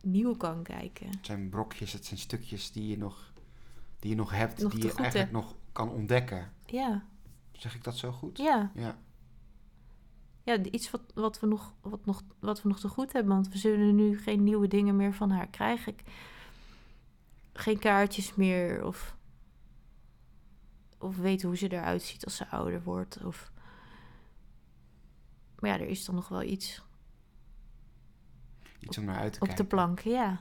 [0.02, 1.06] nieuw kan kijken.
[1.08, 3.32] Het zijn brokjes, het zijn stukjes die je nog,
[3.98, 5.32] die je nog hebt, Nog die je eigenlijk hebt.
[5.32, 6.52] nog kan ontdekken.
[6.66, 7.04] Ja,
[7.52, 8.38] Zeg ik dat zo goed?
[8.38, 8.70] ja.
[8.74, 8.98] Ja.
[10.42, 13.32] Ja, iets wat, wat, we nog, wat, nog, wat we nog te goed hebben.
[13.34, 15.92] Want we zullen nu geen nieuwe dingen meer van haar krijgen.
[15.92, 16.04] Ik-
[17.52, 18.84] geen kaartjes meer.
[18.84, 19.16] Of,
[20.98, 23.24] of weten hoe ze eruit ziet als ze ouder wordt.
[23.24, 23.50] Of...
[25.58, 26.82] Maar ja, er is dan nog wel iets
[28.80, 29.64] Iets om naar uit te op kijken.
[29.64, 30.00] de plank.
[30.00, 30.40] Ja.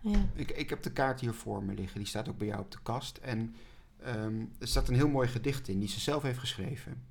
[0.00, 0.18] ja.
[0.34, 1.98] Ik, ik heb de kaart hier voor me liggen.
[1.98, 3.16] Die staat ook bij jou op de kast.
[3.16, 3.54] En
[4.00, 7.02] ehm, er staat een heel mooi gedicht in, die ze zelf heeft geschreven.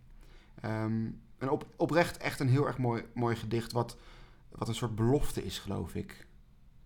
[0.61, 1.05] Ehm,
[1.37, 3.97] en op, oprecht echt een heel erg mooi, mooi gedicht, wat,
[4.49, 6.27] wat een soort belofte is, geloof ik.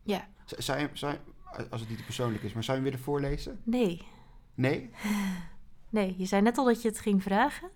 [0.04, 0.28] Ja.
[0.46, 2.92] Z- Zou je, zou je- als het niet te persoonlijk is, maar zou je hem
[2.92, 3.60] willen voorlezen?
[3.64, 4.02] Nee.
[4.54, 4.90] Nee?
[5.92, 7.70] Nee, je zei net al dat je het ging vragen.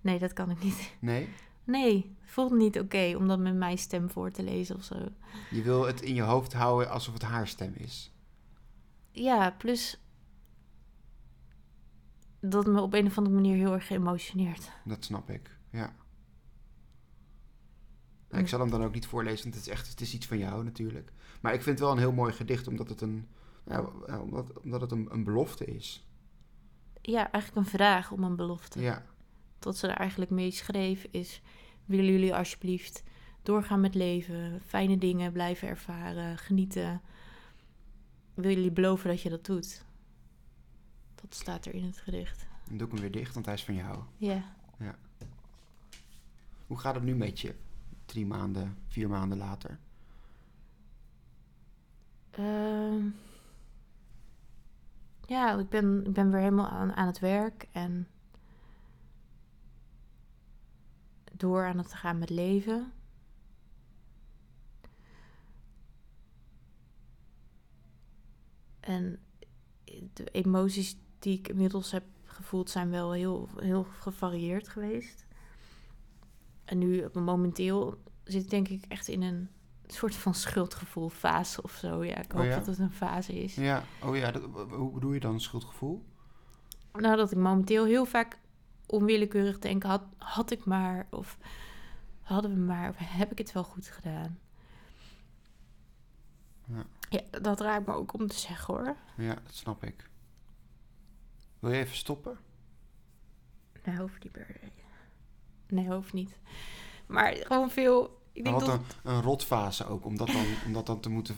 [0.00, 0.94] Nee, dat kan ik niet.
[1.00, 1.28] Nee?
[1.64, 5.08] Nee, voelt niet oké om dat met mijn stem voor te lezen of zo.
[5.50, 8.12] Je wil het in je hoofd houden alsof het haar stem is.
[9.12, 10.00] Ja, plus
[12.40, 14.70] dat me op een of andere manier heel erg geëmotioneerd.
[14.84, 15.92] Dat snap ik, ja.
[18.28, 20.26] Nou, ik zal hem dan ook niet voorlezen, want het is echt het is iets
[20.26, 21.12] van jou natuurlijk.
[21.40, 23.28] Maar ik vind het wel een heel mooi gedicht, omdat het een,
[24.22, 26.09] omdat, omdat het een, een belofte is.
[27.02, 28.80] Ja, eigenlijk een vraag om een belofte.
[28.80, 29.02] Ja,
[29.58, 31.40] Wat ze er eigenlijk mee schreef is...
[31.84, 33.02] willen jullie alsjeblieft
[33.42, 34.60] doorgaan met leven...
[34.66, 37.00] fijne dingen blijven ervaren, genieten...
[38.34, 39.84] wil jullie beloven dat je dat doet?
[41.14, 42.46] Dat staat er in het gedicht.
[42.68, 43.98] dan doe ik hem weer dicht, want hij is van jou.
[44.16, 44.44] Ja.
[46.66, 47.54] Hoe gaat het nu met je?
[48.04, 49.78] Drie maanden, vier maanden later.
[52.30, 53.06] Ehm,
[55.30, 58.08] ja, ik ben, ik ben weer helemaal aan, aan het werk en
[61.32, 62.92] door aan het gaan met leven.
[68.80, 69.20] En
[70.12, 75.26] de emoties die ik inmiddels heb gevoeld zijn wel heel, heel gevarieerd geweest.
[76.64, 79.48] En nu momenteel zit ik denk ik echt in een
[79.94, 82.04] soort van schuldgevoel fase of zo.
[82.04, 82.56] Ja, ik Oh hoop ja?
[82.56, 83.54] dat het een fase is.
[83.54, 86.04] Ja, oh ja, dat, hoe bedoel je dan een schuldgevoel?
[86.92, 88.38] Nou, dat ik momenteel heel vaak
[88.86, 91.38] onwillekeurig denk, had, had ik maar, of
[92.20, 94.38] hadden we maar, of heb ik het wel goed gedaan?
[96.66, 96.84] Ja.
[97.10, 98.96] Ja, dat raakt me ook om te zeggen hoor.
[99.16, 100.10] Ja, dat snap ik.
[101.58, 102.38] Wil je even stoppen?
[103.84, 104.60] Nee, hoeft niet meer.
[105.66, 106.38] Nee, hoeft niet.
[107.06, 108.80] Maar gewoon veel, ik denk Wat dat...
[109.02, 111.36] een, een rotfase ook, om dat, dan, om dat dan te moeten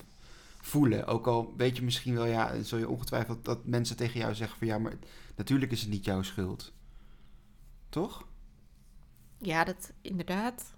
[0.61, 1.07] voelen.
[1.07, 4.59] Ook al weet je misschien wel, ja, zul je ongetwijfeld dat mensen tegen jou zeggen
[4.59, 4.95] van ja, maar
[5.37, 6.73] natuurlijk is het niet jouw schuld.
[7.89, 8.27] Toch?
[9.39, 10.75] Ja, dat inderdaad.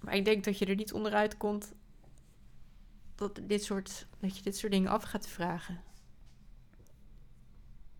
[0.00, 1.72] Maar ik denk dat je er niet onderuit komt
[3.14, 5.82] dat, dit soort, dat je dit soort dingen af gaat vragen.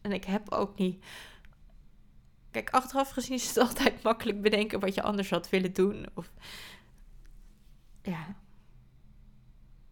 [0.01, 1.05] En ik heb ook niet.
[2.51, 6.07] Kijk, achteraf gezien is het altijd makkelijk bedenken wat je anders had willen doen.
[6.15, 6.31] Of
[8.05, 8.37] ja.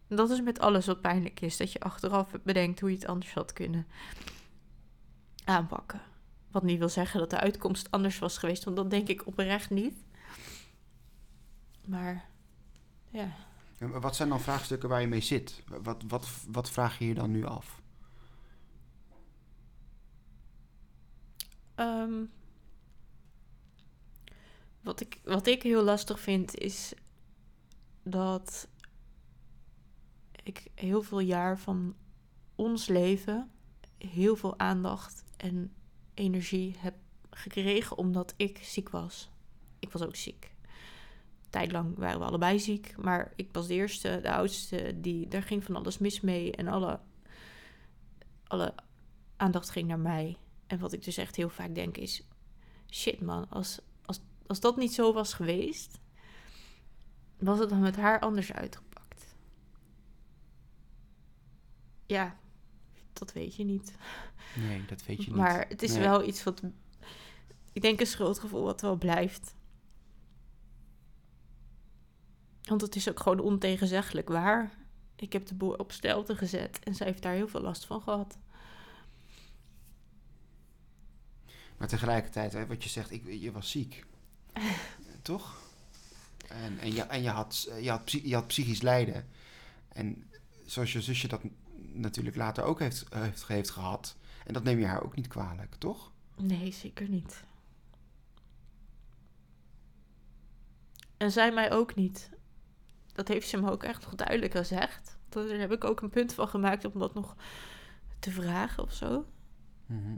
[0.07, 1.57] Dat is met alles wat pijnlijk is.
[1.57, 3.87] Dat je achteraf bedenkt hoe je het anders had kunnen
[5.45, 6.01] aanpakken.
[6.51, 9.69] Wat niet wil zeggen dat de uitkomst anders was geweest, want dat denk ik oprecht
[9.69, 9.95] niet.
[11.85, 12.25] Maar
[13.09, 13.35] ja,
[13.77, 15.63] En Wat zijn dan vraagstukken waar je mee zit?
[15.81, 17.81] Wat, wat, wat vraag je je dan nu af?
[21.75, 22.23] Ehm,
[24.81, 26.93] wat, ik, wat ik heel lastig vind is
[28.03, 28.67] dat
[30.43, 31.95] ik heel veel jaar van
[32.55, 33.51] ons leven
[34.07, 35.73] heel veel aandacht en
[36.13, 36.95] energie heb
[37.29, 39.29] gekregen omdat ik ziek was.
[39.79, 40.51] Ik was ook ziek.
[41.49, 45.63] Tijdlang waren we allebei ziek, maar ik was de eerste, de oudste, die, daar ging
[45.63, 46.99] van alles mis mee en alle,
[48.47, 48.73] alle
[49.37, 50.37] aandacht ging naar mij.
[50.67, 52.27] En wat ik dus echt heel vaak denk is:
[52.89, 55.99] shit man, als, als, als dat niet zo was geweest,
[57.45, 59.35] was het dan met haar anders uitgepakt.
[62.05, 62.37] Ja,
[63.13, 63.95] dat weet je niet.
[64.55, 65.39] Nee, dat weet je niet.
[65.39, 66.01] Maar het is Nee.
[66.01, 66.61] wel iets wat.
[67.73, 69.55] Ik denk een schuldgevoel wat wel blijft.
[72.63, 74.71] Want het is ook gewoon ontegenzeggelijk waar.
[75.15, 78.01] Ik heb de boel op stelte gezet en zij heeft daar heel veel last van
[78.01, 78.37] gehad.
[81.77, 84.05] Maar tegelijkertijd, hè, wat je zegt, ik, je was ziek.
[85.21, 85.62] Toch?
[86.53, 89.27] En, en, je, en je, had, je, had, psy- je had psychisch lijden.
[89.87, 90.29] En
[90.65, 91.41] zoals je zusje dat
[91.91, 94.15] natuurlijk later ook heeft, heeft, heeft gehad.
[94.45, 96.11] En dat neem je haar ook niet kwalijk, toch?
[96.35, 97.43] Nee, zeker niet.
[101.17, 102.29] En zij mij ook niet.
[103.13, 105.17] Dat heeft ze me ook echt nog duidelijk gezegd.
[105.29, 107.35] Daar heb ik ook een punt van gemaakt om dat nog
[108.19, 109.25] te vragen of zo.
[109.85, 110.17] Mhm.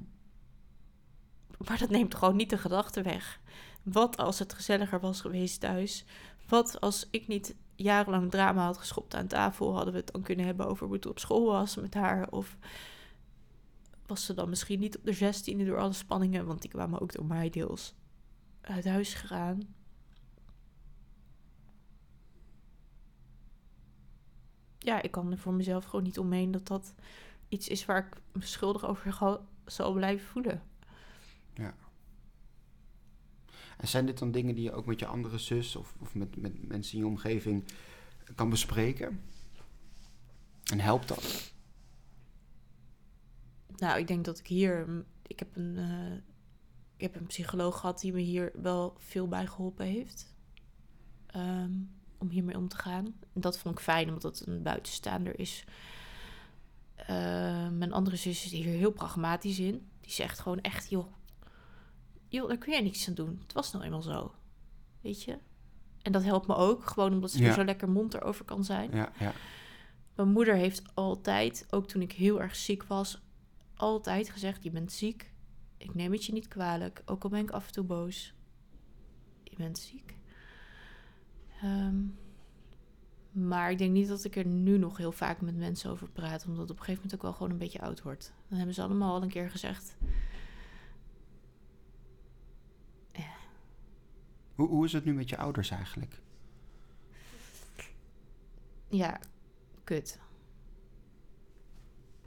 [1.58, 3.40] Maar dat neemt gewoon niet de gedachte weg.
[3.86, 6.06] Wat als het gezelliger was geweest thuis?
[6.48, 9.76] Wat als ik niet jarenlang drama had geschopt aan tafel?
[9.76, 12.32] Hadden we het dan kunnen hebben over hoe het op school was met haar?
[12.32, 12.58] Of
[14.06, 16.46] was ze dan misschien niet op de zestiende door alle spanningen?
[16.46, 17.94] Want die kwamen ook door mij deels
[18.62, 19.76] uit huis gegaan.
[24.80, 26.94] Ja, ik kan er voor mezelf gewoon niet omheen dat dat
[27.48, 30.62] iets is waar ik me schuldig over zal blijven voelen.
[33.78, 36.36] En zijn dit dan dingen die je ook met je andere zus of, of met,
[36.38, 37.63] met mensen in je omgeving
[38.36, 39.21] kan bespreken?
[40.71, 41.53] En helpt dat?
[43.78, 45.03] Nou, ik denk dat ik hier.
[45.28, 46.13] Ik heb een, eh,
[46.95, 50.34] ik heb een psycholoog gehad die me hier wel veel bij geholpen heeft.
[51.26, 51.71] Ehm,
[52.17, 53.05] om hiermee om te gaan.
[53.34, 55.63] En dat vond ik fijn, omdat het een buitenstaander is.
[56.95, 59.88] Eh, mijn andere zus is hier heel pragmatisch in.
[60.01, 61.13] Die zegt gewoon echt, joh,
[62.36, 63.38] joh, daar kun je niks aan doen.
[63.42, 64.34] Het was nou eenmaal zo.
[65.02, 65.38] Weet je?
[66.02, 67.48] En dat helpt me ook, gewoon omdat ze Ja.
[67.48, 68.92] er zo lekker mond erover kan zijn.
[68.96, 69.34] Ja, ja.
[70.16, 73.22] Mijn moeder heeft altijd, ook toen ik heel erg ziek was,
[73.76, 75.34] altijd gezegd: Je bent ziek.
[75.78, 77.02] Ik neem het je niet kwalijk.
[77.06, 78.34] Ook al ben ik af en toe boos.
[79.44, 80.16] Je bent ziek.
[81.62, 81.96] Ehm,
[83.32, 86.46] maar ik denk niet dat ik er nu nog heel vaak met mensen over praat.
[86.46, 88.34] Omdat het op een gegeven moment ook wel gewoon een beetje oud wordt.
[88.48, 89.98] Dan hebben ze allemaal al een keer gezegd.
[94.56, 96.22] Hoe, hoe is het nu met je ouders eigenlijk?
[98.89, 99.20] Ja,
[99.84, 100.20] kut.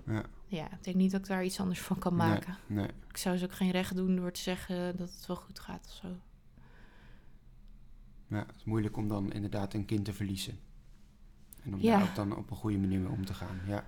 [0.07, 0.24] Ja.
[0.47, 2.57] Ja, ik denk niet dat ik daar iets anders van kan maken.
[2.66, 2.91] Nee, nee.
[3.09, 5.85] Ik zou ze ook geen recht doen door te zeggen dat het wel goed gaat
[5.87, 6.09] of zo.
[8.26, 10.59] Ja, het is moeilijk om dan inderdaad een kind te verliezen.
[11.62, 11.99] En om Ja.
[11.99, 13.61] daar ook dan op een goede manier mee om te gaan.
[13.66, 13.85] Ja,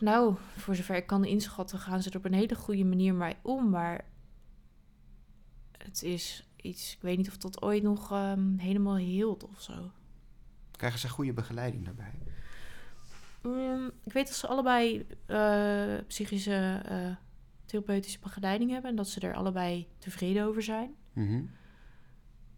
[0.00, 3.36] Nou, voor zover ik kan inschatten, gaan ze er op een hele goede manier mee
[3.42, 3.70] om.
[3.70, 4.04] Maar
[5.78, 9.90] het is iets, ik weet niet of dat ooit nog ehm, helemaal hield of zo.
[10.70, 12.18] krijgen ze goede begeleiding daarbij?
[13.42, 17.16] Mm, ik weet dat ze allebei eh, psychische eh,
[17.64, 20.94] therapeutische begeleiding hebben en dat ze er allebei tevreden over zijn.
[21.12, 21.42] Mhm.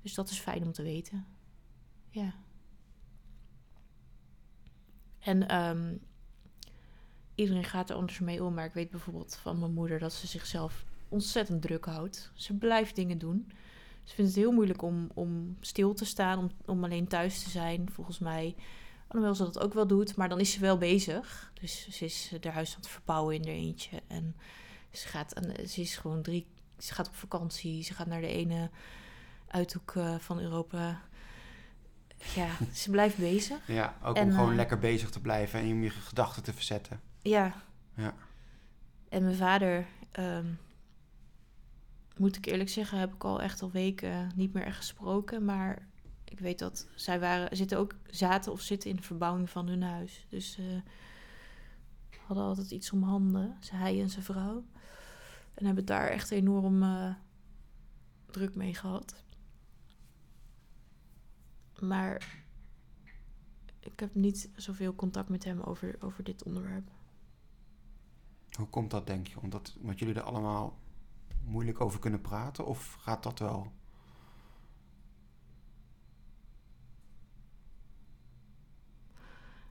[0.03, 1.27] Dus dat is fijn om te weten.
[2.11, 2.35] Ja.
[5.19, 5.97] En ehm,
[7.35, 8.55] iedereen gaat er anders mee om.
[8.55, 12.31] Maar ik weet bijvoorbeeld van mijn moeder dat ze zichzelf ontzettend druk houdt.
[12.35, 13.53] Ze blijft dingen doen.
[14.07, 17.51] Ze vindt het heel moeilijk om, om stil te staan, om, om alleen thuis te
[17.51, 18.55] zijn, volgens mij.
[19.09, 21.53] Alhoewel ze dat ook wel doet, maar dan is ze wel bezig.
[21.61, 24.03] Dus ze is haar huis aan het verbouwen in haar eentje.
[24.07, 24.37] En
[24.91, 26.47] ze, gaat, en ze is gewoon drie...
[26.79, 28.71] Ze gaat op vakantie, ze gaat naar de ene
[29.49, 31.01] uithoek eh, van Europa.
[32.35, 33.59] Ja, ze blijft bezig.
[33.67, 36.53] Ja, ook En, om gewoon eh, lekker bezig te blijven en om je gedachten te
[36.53, 37.01] verzetten.
[37.23, 37.63] Ja.
[37.95, 38.15] Ja.
[39.09, 40.47] En mijn vader, ehm,
[42.19, 45.45] moet ik eerlijk zeggen, heb ik al echt al weken niet meer echt gesproken.
[45.45, 45.89] Maar
[46.25, 49.83] ik weet dat zij waren, zitten ook, zaten of zitten in de verbouwing van hun
[49.83, 50.27] huis.
[50.29, 50.83] Dus ze
[52.27, 54.65] hadden altijd iets om handen, hij en zijn vrouw.
[55.55, 57.15] En hebben daar echt enorm eh,
[58.31, 59.25] druk mee gehad.
[61.81, 62.45] Maar
[63.81, 66.91] ik heb niet zoveel contact met hem over, over dit onderwerp.
[68.51, 69.41] Hoe komt dat, denk je?
[69.41, 70.79] Omdat, omdat jullie er allemaal
[71.47, 72.67] moeilijk over kunnen praten?
[72.67, 73.73] Of gaat dat wel?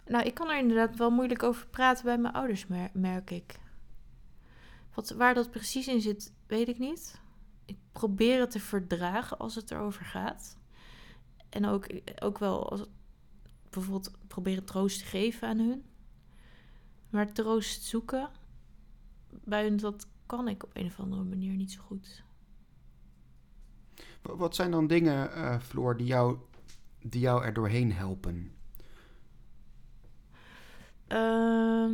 [0.06, 3.60] Nou, ik kan er inderdaad wel moeilijk over praten bij mijn ouders, mer- merk ik.
[4.94, 7.22] Wat, waar dat precies in zit, weet ik niet.
[7.66, 10.58] Ik probeer het te verdragen als het erover gaat.
[11.50, 11.88] En ook,
[12.22, 12.86] ook wel als
[13.70, 15.86] bijvoorbeeld proberen troost te geven aan hun.
[17.10, 18.30] Maar troost zoeken
[19.30, 22.24] bij hun, dat kan ik op een of andere manier niet zo goed.
[24.22, 26.38] Wa- Wat zijn dan dingen, eh, Floor, die jou,
[27.02, 28.52] die jou er doorheen helpen?
[31.08, 31.94] Ehm,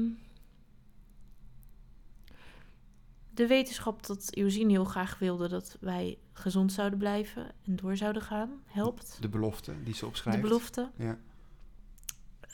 [3.33, 8.21] de wetenschap dat Josine heel graag wilde dat wij gezond zouden blijven en door zouden
[8.21, 9.17] gaan, helpt.
[9.21, 10.41] De belofte die ze De opschrijft?
[10.41, 10.91] belofte.
[10.95, 11.17] Ja.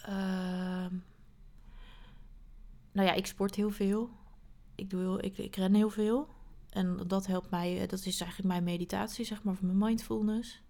[0.03, 0.95] Ehm,
[2.91, 4.09] nou ja, ik sport heel veel.
[4.78, 6.28] Ik, doe ik, ik ren heel veel.
[6.69, 10.61] En dat helpt mij, eh, dat is eigenlijk mijn meditatie, zeg maar, voor mijn mindfulness.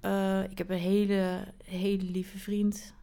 [0.00, 2.94] Eh, ik heb een hele, hele lieve vriend.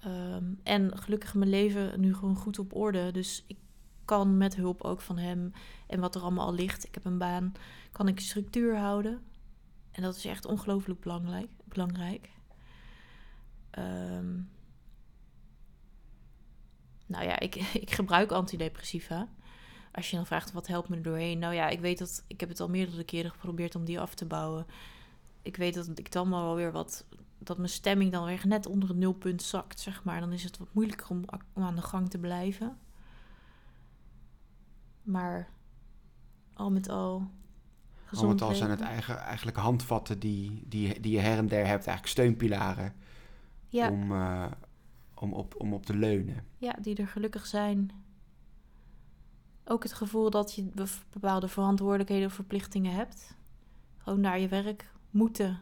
[0.00, 3.10] Ehm, en gelukkig mijn leven nu gewoon goed op orde.
[3.10, 3.56] Dus ik
[4.04, 5.52] kan met hulp ook van hem
[5.86, 6.86] en wat er allemaal al ligt.
[6.86, 7.52] Ik heb een baan,
[7.92, 9.20] kan ik structuur houden.
[9.90, 11.50] En dat is echt ongelooflijk belangrijk.
[11.64, 12.30] belangrijk.
[13.70, 14.40] Ehm,
[17.06, 17.54] nou ja, ik,
[17.86, 19.28] ik gebruik antidepressiva.
[19.92, 21.38] Als je dan vraagt wat helpt me er doorheen.
[21.38, 24.14] Nou ja, ik weet dat ik heb het al meerdere keren geprobeerd om die af
[24.14, 24.66] te bouwen.
[25.42, 27.04] Ik weet dat ik dan wel weer wat.
[27.38, 30.20] Dat mijn stemming dan weer net onder het nulpunt zakt, zeg maar.
[30.20, 32.78] Dan is het wat moeilijker om, om aan de gang te blijven.
[35.02, 35.48] Maar
[36.54, 37.30] al met al.
[38.12, 41.66] Al met al zijn het eigen, eigenlijk handvatten die, die, die je her en der
[41.66, 42.94] hebt, eigenlijk steunpilaren.
[43.68, 43.90] Ja.
[43.90, 44.44] Om, uh,
[45.22, 46.44] om, op, om op te leunen.
[46.58, 47.90] Ja, die er gelukkig zijn.
[49.64, 50.70] Ook het gevoel dat je
[51.10, 53.36] bepaalde verantwoordelijkheden of verplichtingen hebt.
[53.96, 55.60] Gewoon naar je werk moeten.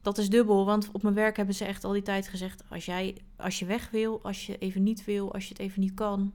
[0.00, 2.84] Dat is dubbel, want op mijn werk hebben ze echt al die tijd gezegd: als,
[2.84, 5.94] jij, als je weg wil, als je even niet wil, als je het even niet
[5.94, 6.34] kan.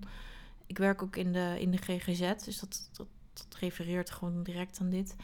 [0.65, 4.79] Ik werk ook in de, in de GGZ, dus dat, dat, dat refereert gewoon direct
[4.79, 5.15] aan dit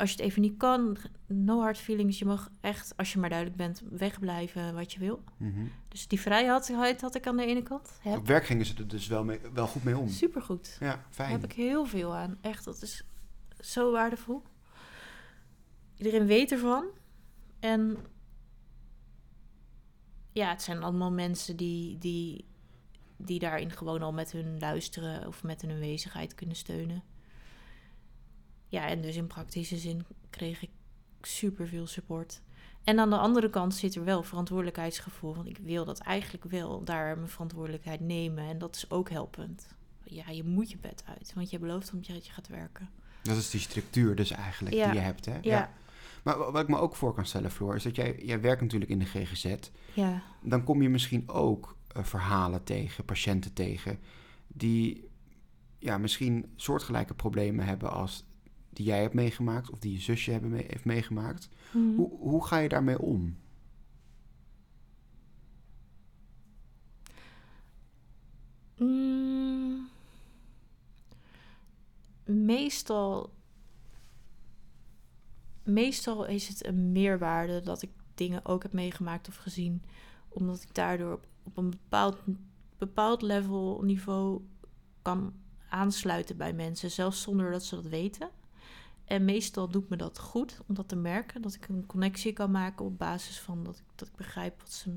[0.00, 0.96] als je het even niet kan,
[1.26, 2.18] no hard feelings.
[2.18, 5.24] Je mag echt, als je maar duidelijk bent, wegblijven wat je wil.
[5.36, 5.66] Mhm.
[5.88, 7.98] Dus die vrijheid had ik aan de ene kant.
[8.02, 8.18] Heb.
[8.18, 10.08] Op werk gingen ze er dus wel, mee, wel goed mee om.
[10.08, 10.76] Supergoed.
[10.80, 11.30] Ja, fijn.
[11.30, 12.38] Daar heb ik heel veel aan.
[12.40, 13.04] Echt, dat is
[13.60, 14.42] zo waardevol.
[15.96, 16.84] Iedereen weet ervan.
[17.60, 17.96] En
[20.32, 22.44] ja, het zijn allemaal mensen die, die,
[23.16, 27.02] die daarin gewoon al met hun luisteren of met hun aanwezigheid kunnen steunen.
[28.70, 30.70] Ja, en dus in praktische zin kreeg ik
[31.22, 32.40] super veel support.
[32.84, 35.34] En aan de andere kant zit er wel verantwoordelijkheidsgevoel.
[35.34, 38.44] Want ik wil dat eigenlijk wel daar mijn verantwoordelijkheid nemen.
[38.44, 39.66] En dat is ook helpend.
[40.04, 41.32] Ja, je moet je bed uit.
[41.34, 42.88] Want je belooft omdat je gaat werken.
[43.22, 45.38] Dat is die structuur dus eigenlijk die je hebt, hè?
[45.42, 45.72] Ja.
[46.22, 48.90] Maar wat ik me ook voor kan stellen, Floor, is dat jij, jij werkt natuurlijk
[48.90, 49.56] in de GGZ.
[49.94, 50.22] Ja.
[50.42, 53.98] Dan kom je misschien ook uh, verhalen tegen, patiënten tegen,
[54.46, 55.08] die
[55.78, 58.24] ja, misschien soortgelijke problemen hebben als
[58.70, 61.48] die jij hebt meegemaakt of die je zusje hebben mee, heeft meegemaakt.
[61.72, 61.94] Mhm.
[61.94, 63.36] Hoe, hoe ga je daarmee om?
[68.76, 69.88] Mm.
[72.30, 73.32] meestal,
[75.62, 79.82] meestal is het een meerwaarde dat ik dingen ook heb meegemaakt of gezien,
[80.28, 82.18] omdat ik daardoor op, op een bepaald,
[82.78, 84.40] bepaald level, niveau
[85.02, 85.32] kan
[85.68, 88.30] aansluiten bij mensen, zelfs zonder dat ze dat weten.
[89.10, 91.42] En meestal doet me dat goed om dat te merken.
[91.42, 94.72] Dat ik een connectie kan maken op basis van dat ik, dat ik begrijp wat
[94.72, 94.96] ze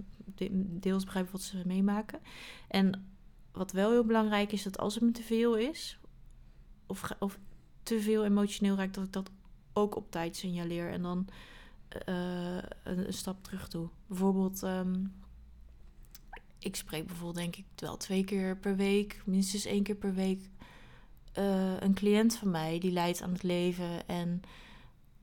[0.80, 2.20] deels begrijp wat ze meemaken.
[2.68, 3.08] En
[3.52, 6.00] wat wel heel belangrijk is, dat als het me te veel is,
[6.86, 7.40] of, of
[7.84, 9.32] te veel emotioneel raakt, dat ik dat
[9.74, 11.28] ook op tijd signaleer en dan
[12.10, 13.90] uh, een, stap terug doe.
[14.08, 15.14] Bijvoorbeeld, um,
[16.60, 20.50] ik spreek bijvoorbeeld denk ik wel twee keer per week, minstens één keer per week
[21.38, 24.42] uh, een cliënt van mij die lijdt aan het leven en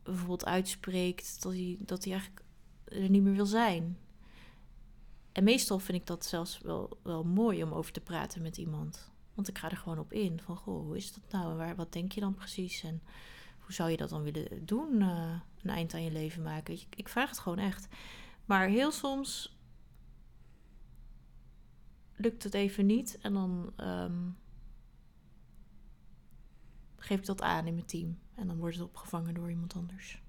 [0.03, 2.45] bijvoorbeeld uitspreekt dat hij, dat hij eigenlijk
[2.85, 3.99] er niet meer wil zijn.
[5.33, 9.11] En meestal vind ik dat zelfs wel, wel mooi om over te praten met iemand.
[9.35, 10.41] Want ik ga er gewoon op in.
[10.41, 11.51] Van, goh, hoe is dat nou?
[11.51, 12.83] En waar, wat denk je dan precies?
[12.83, 13.03] En
[13.59, 15.01] hoe zou je dat dan willen doen?
[15.01, 16.79] Uh, een eind aan je leven maken?
[16.97, 17.89] Ik, vraag het gewoon echt.
[18.45, 19.59] Maar heel soms
[22.17, 23.19] lukt het even niet.
[23.21, 24.37] En dan um,
[27.11, 28.19] geef ik dat aan in mijn team.
[28.35, 30.23] En dan wordt het opgevangen door iemand anders.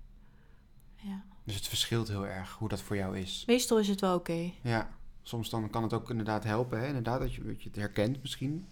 [0.96, 1.24] Ja.
[1.44, 3.44] Dus het verschilt heel erg hoe dat voor jou is.
[3.48, 4.52] Meestal is het wel oké.
[4.62, 6.80] Ja, soms dan kan het ook inderdaad helpen.
[6.80, 6.88] Hè?
[6.88, 8.68] Inderdaad, dat je, dat je het herkent misschien.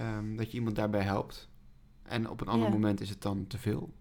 [0.00, 1.48] Um, dat je iemand daarbij helpt.
[2.02, 3.92] En op een ander moment is het dan te veel.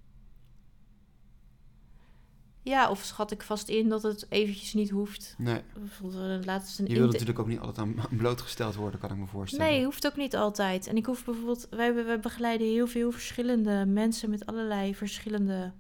[2.64, 5.36] Ja, of schat ik vast in dat het eventjes niet hoeft.
[5.38, 5.62] Nee.
[6.44, 9.66] Laatst een je wil natuurlijk ook niet altijd aan blootgesteld worden, kan ik me voorstellen.
[9.66, 10.88] Nee, hoeft ook niet altijd.
[10.88, 15.72] En ik hoef bijvoorbeeld, wij, wij begeleiden heel veel verschillende mensen met allerlei verschillende,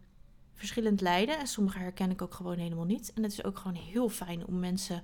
[0.53, 1.39] verschillend lijden.
[1.39, 3.13] En sommige herken ik ook gewoon helemaal niet.
[3.13, 5.03] En het is ook gewoon heel fijn om mensen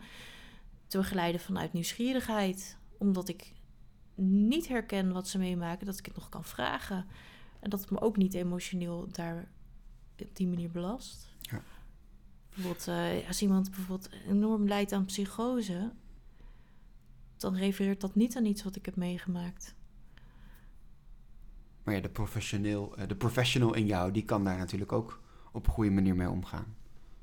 [0.88, 2.78] te begeleiden vanuit nieuwsgierigheid.
[2.98, 3.54] Omdat ik
[4.16, 7.06] niet herken wat ze meemaken, dat ik het nog kan vragen.
[7.60, 9.48] En dat het me ook niet emotioneel daar
[10.20, 11.36] op die manier belast.
[12.58, 15.92] Bijvoorbeeld, uh, als iemand bijvoorbeeld enorm lijdt aan psychose,
[17.38, 19.76] dan refereert dat niet aan iets wat ik heb meegemaakt.
[21.84, 25.68] Maar ja, de professioneel, eh, de professional in jou, die kan daar natuurlijk ook op
[25.68, 26.76] een goede manier mee omgaan.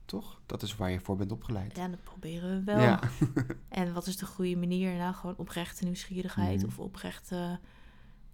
[0.07, 0.41] toch?
[0.47, 1.77] Dat is waar je voor bent opgeleid.
[1.77, 2.81] Ja, dat proberen we wel.
[2.81, 3.01] Ja.
[3.69, 4.97] En wat is de goede manier?
[4.97, 6.67] Nou, gewoon oprechte nieuwsgierigheid Mhm.
[6.67, 7.59] of oprechte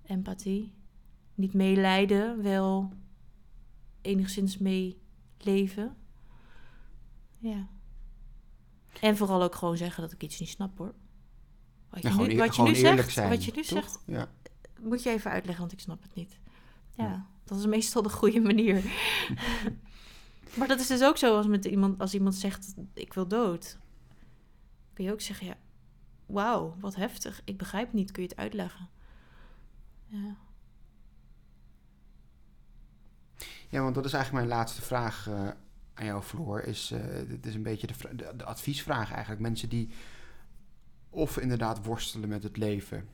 [0.03, 0.73] empathie.
[1.35, 2.93] Niet meelijden, wel
[4.01, 5.97] enigszins meeleven.
[7.41, 7.67] Ja.
[9.01, 10.95] En vooral ook gewoon zeggen dat ik iets niet snap hoor.
[11.91, 13.29] Wat je Ja, gewoon nu, wat je nu eerlijk zegt, zijn.
[13.29, 13.67] wat je nu toch?
[13.67, 14.29] zegt, Ja.
[14.81, 16.39] moet je even uitleggen, want ik snap het niet.
[16.97, 17.27] Ja, Ja.
[17.45, 18.85] dat is meestal de goede manier.
[20.59, 23.79] maar dat is dus ook zo als, met iemand, als iemand zegt, ik wil dood.
[24.93, 25.57] Kun je ook zeggen, ja,
[26.27, 27.41] wauw, wat heftig.
[27.45, 28.89] Ik begrijp niet, kun je het uitleggen?
[30.07, 30.37] Ja.
[33.69, 35.49] Ja, want dat is eigenlijk mijn laatste vraag eh,
[36.01, 36.63] aan jou, Floor.
[36.63, 39.41] Is, eh, dit is een beetje de, de, de adviesvraag eigenlijk.
[39.41, 39.91] Mensen die
[41.11, 43.09] of inderdaad worstelen met het leven,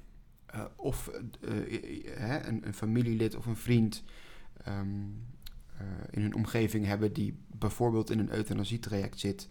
[0.47, 4.03] eh, of eh, eh, een, een familielid of een vriend
[4.62, 4.87] ehm,
[5.78, 9.49] eh, in hun omgeving hebben die bijvoorbeeld in een euthanasietraject zit.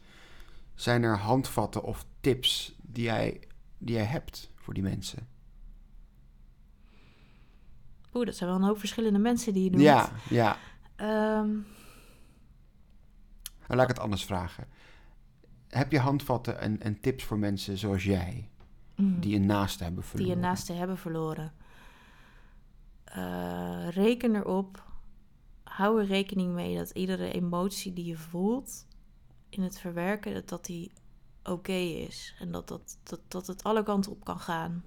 [0.74, 3.40] Zijn er handvatten of tips die jij,
[3.78, 5.28] die jij hebt voor die mensen?
[8.14, 9.84] Oeh, dat zijn wel een hoop verschillende mensen die je noemt.
[9.84, 10.58] Ja, ja.
[10.96, 11.50] Ehm,
[13.68, 14.68] Nou, laat ik het anders vragen.
[15.68, 18.50] Heb je handvatten en, en tips voor mensen zoals jij,
[18.96, 20.36] mm, die een naaste hebben die verloren?
[20.36, 21.54] je naaste hebben verloren.
[23.04, 24.84] Eh, reken erop.
[25.64, 28.86] Hou er rekening mee dat iedere emotie die je voelt
[29.50, 30.92] in het verwerken, dat, dat die
[31.44, 32.36] oké is.
[32.40, 34.84] En dat, dat, dat, dat het alle kanten op kan gaan.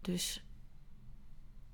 [0.00, 0.44] Dus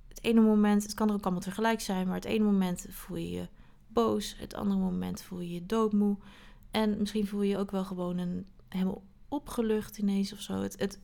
[0.08, 3.16] het ene moment, het kan er ook allemaal tegelijk zijn, maar het ene moment voel
[3.16, 3.48] je je
[3.92, 6.16] boos, het andere moment voel je je doodmoe.
[6.70, 10.62] En misschien voel je je ook wel gewoon een, helemaal opgelucht ineens of zo.
[10.62, 11.00] Het, het,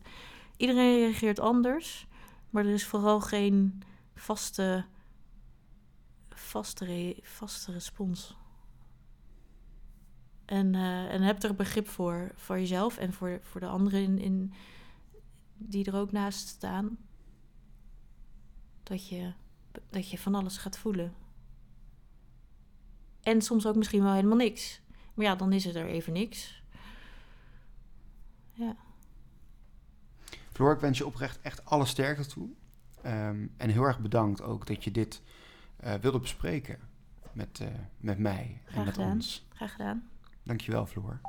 [0.56, 2.06] iedereen reageert anders,
[2.50, 3.82] maar er is vooral geen
[4.14, 4.84] vaste,
[6.28, 8.36] vaste, vaste respons.
[10.44, 14.18] En, eh, en heb er begrip voor, voor jezelf en voor, voor de anderen in,
[14.18, 14.52] in,
[15.54, 16.98] die er ook naast staan.
[18.82, 19.32] Dat je,
[19.90, 21.14] dat je van alles gaat voelen.
[23.26, 24.80] En soms ook misschien wel helemaal niks.
[25.14, 26.62] Maar ja, dan is het er even niks.
[28.52, 28.76] Ja.
[30.52, 32.48] Floor, ik wens je oprecht echt alle sterkte toe.
[33.02, 35.22] Ehm, en heel erg bedankt ook dat je dit
[35.76, 36.78] eh, wilde bespreken
[37.32, 37.68] met, eh,
[37.98, 39.10] met mij en Graag met gedaan.
[39.10, 39.46] ons.
[39.54, 40.08] Graag gedaan.
[40.42, 41.20] Dankjewel, Floor.